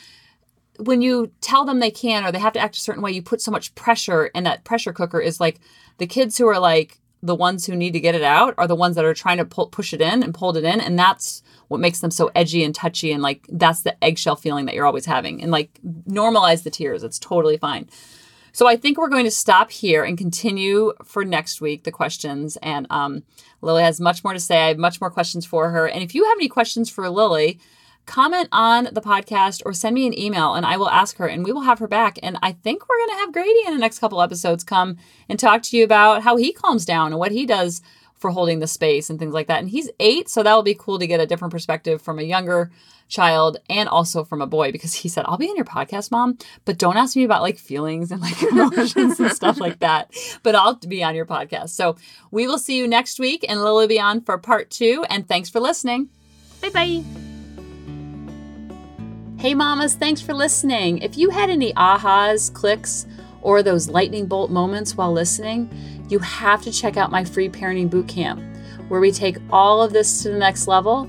when 0.79 1.03
you 1.03 1.31
tell 1.41 1.65
them 1.65 1.81
they 1.81 1.91
can 1.91 2.25
or 2.25 2.33
they 2.33 2.39
have 2.39 2.53
to 2.55 2.61
act 2.61 2.77
a 2.77 2.81
certain 2.81 3.03
way, 3.03 3.11
you 3.11 3.23
put 3.23 3.41
so 3.41 3.51
much 3.51 3.75
pressure, 3.75 4.31
and 4.35 4.47
that 4.47 4.65
pressure 4.65 4.93
cooker 4.93 5.21
is 5.21 5.41
like 5.41 5.61
the 5.99 6.07
kids 6.07 6.39
who 6.39 6.47
are 6.47 6.59
like 6.59 6.99
the 7.21 7.35
ones 7.35 7.67
who 7.67 7.75
need 7.75 7.93
to 7.93 8.01
get 8.01 8.15
it 8.15 8.23
out 8.23 8.55
are 8.59 8.69
the 8.69 8.77
ones 8.77 8.95
that 8.95 9.05
are 9.05 9.15
trying 9.15 9.39
to 9.39 9.45
pull, 9.45 9.67
push 9.67 9.93
it 9.93 10.01
in 10.01 10.23
and 10.23 10.33
pulled 10.33 10.57
it 10.57 10.65
in, 10.65 10.81
and 10.81 10.97
that's 10.97 11.43
what 11.67 11.81
makes 11.81 11.99
them 11.99 12.13
so 12.13 12.31
edgy 12.35 12.63
and 12.63 12.75
touchy, 12.75 13.11
and 13.11 13.23
like 13.23 13.45
that's 13.49 13.83
the 13.83 14.03
eggshell 14.05 14.37
feeling 14.37 14.67
that 14.67 14.75
you're 14.75 14.87
always 14.87 15.07
having, 15.07 15.43
and 15.43 15.51
like 15.51 15.81
normalize 16.09 16.63
the 16.63 16.71
tears. 16.71 17.03
It's 17.03 17.19
totally 17.19 17.59
fine. 17.59 17.89
So 18.59 18.67
I 18.67 18.77
think 18.77 18.99
we're 18.99 19.09
going 19.09 19.25
to 19.25 19.31
stop 19.31 19.71
here 19.71 20.03
and 20.03 20.19
continue 20.19 20.93
for 21.05 21.25
next 21.25 21.61
week 21.61 21.85
the 21.85 21.93
questions. 21.93 22.59
And 22.61 22.89
um, 22.91 23.23
Lily 23.63 23.85
has 23.85 24.01
much 24.01 24.25
more 24.25 24.33
to 24.33 24.41
say. 24.41 24.65
I 24.65 24.67
have 24.67 24.79
much 24.79 25.01
more 25.01 25.11
questions 25.13 25.47
for 25.47 25.71
her. 25.71 25.87
And 25.87 26.03
if 26.03 26.13
you 26.13 26.25
have 26.25 26.39
any 26.39 26.49
questions 26.49 26.91
for 26.91 27.09
Lily, 27.09 27.61
comment 28.07 28.49
on 28.51 28.89
the 28.91 29.01
podcast 29.01 29.63
or 29.65 29.73
send 29.73 29.95
me 29.95 30.09
an 30.09 30.19
email 30.19 30.55
and 30.55 30.67
I 30.67 30.77
will 30.77 30.91
ask 30.91 31.19
her 31.19 31.29
and 31.29 31.45
we 31.45 31.53
will 31.53 31.61
have 31.61 31.79
her 31.79 31.87
back. 31.87 32.19
And 32.21 32.37
I 32.43 32.51
think 32.51 32.89
we're 32.89 32.99
going 32.99 33.11
to 33.11 33.21
have 33.21 33.33
Grady 33.33 33.61
in 33.65 33.75
the 33.75 33.81
next 33.81 34.01
couple 34.01 34.21
episodes 34.21 34.65
come 34.65 34.97
and 35.29 35.39
talk 35.39 35.63
to 35.63 35.77
you 35.77 35.85
about 35.85 36.25
how 36.25 36.37
he 36.37 36.53
calms 36.53 36.85
down 36.85 37.13
and 37.13 37.21
what 37.21 37.31
he 37.31 37.47
does 37.47 37.81
for 38.17 38.33
holding 38.33 38.59
the 38.59 38.67
space 38.67 39.09
and 39.09 39.21
things 39.21 39.35
like 39.35 39.47
that. 39.47 39.61
And 39.61 39.71
he's 39.71 39.89
eight, 40.01 40.29
so 40.29 40.43
that 40.43 40.53
will 40.53 40.65
be 40.65 40.75
cool 40.77 40.99
to 40.99 41.07
get 41.07 41.21
a 41.21 41.27
different 41.27 41.53
perspective 41.53 42.03
from 42.03 42.19
a 42.19 42.23
younger 42.23 42.73
child 43.09 43.57
and 43.69 43.89
also 43.89 44.23
from 44.23 44.41
a 44.41 44.47
boy 44.47 44.71
because 44.71 44.95
he 44.95 45.09
said, 45.09 45.25
I'll 45.27 45.39
be 45.39 45.49
on 45.49 45.57
your 45.57 45.65
podcast, 45.65 46.11
mom, 46.11 46.39
but 46.65 46.79
don't 46.79 46.97
ask 46.97 47.17
me 47.17 47.25
about 47.25 47.43
like 47.43 47.59
feelings 47.59 48.13
and 48.13 48.21
like 48.21 48.41
emotions 48.43 49.19
and 49.19 49.33
stuff 49.33 49.59
like 49.59 49.81
that. 49.81 50.13
But 50.43 50.55
I'll 50.55 50.75
be 50.77 51.03
on 51.03 51.15
your 51.15 51.27
podcast. 51.27 51.71
So 51.71 51.97
we 52.31 52.47
will 52.47 52.59
see 52.59 52.77
you 52.77 52.87
next 52.87 53.19
week 53.19 53.45
and 53.49 53.63
Lily 53.63 53.85
will 53.85 53.89
be 53.89 54.01
on 54.01 54.21
for 54.21 54.39
part 54.39 54.71
two. 54.71 55.05
And 55.09 55.27
thanks 55.27 55.49
for 55.49 55.61
listening. 55.61 56.11
Bye 56.61 56.71
bye. 56.71 57.05
Hey, 59.39 59.55
mamas, 59.55 59.95
thanks 59.95 60.21
for 60.21 60.35
listening. 60.35 60.99
If 60.99 61.17
you 61.17 61.31
had 61.31 61.49
any 61.49 61.73
ahas, 61.75 62.53
clicks, 62.53 63.07
or 63.41 63.63
those 63.63 63.89
lightning 63.89 64.27
bolt 64.27 64.51
moments 64.51 64.97
while 64.97 65.13
listening, 65.13 65.71
you 66.09 66.19
have 66.19 66.63
to 66.63 66.73
check 66.73 66.97
out 66.97 67.13
my 67.13 67.25
free 67.25 67.49
parenting 67.49 67.89
boot 67.89 68.09
camp 68.09 68.43
where 68.89 69.01
we 69.01 69.13
take 69.13 69.37
all 69.51 69.81
of 69.83 69.93
this 69.93 70.23
to 70.23 70.31
the 70.31 70.39
next 70.39 70.67
level 70.67 71.09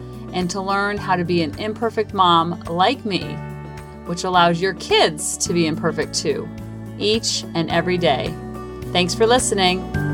and 0.33 0.49
to 0.51 0.61
learn 0.61 0.97
how 0.97 1.15
to 1.15 1.23
be 1.23 1.41
an 1.41 1.57
imperfect 1.59 2.13
mom 2.13 2.59
like 2.61 3.05
me, 3.05 3.23
which 4.05 4.23
allows 4.23 4.61
your 4.61 4.73
kids 4.75 5.37
to 5.37 5.53
be 5.53 5.67
imperfect 5.67 6.13
too, 6.13 6.47
each 6.97 7.43
and 7.55 7.69
every 7.71 7.97
day. 7.97 8.33
Thanks 8.91 9.15
for 9.15 9.25
listening. 9.25 10.10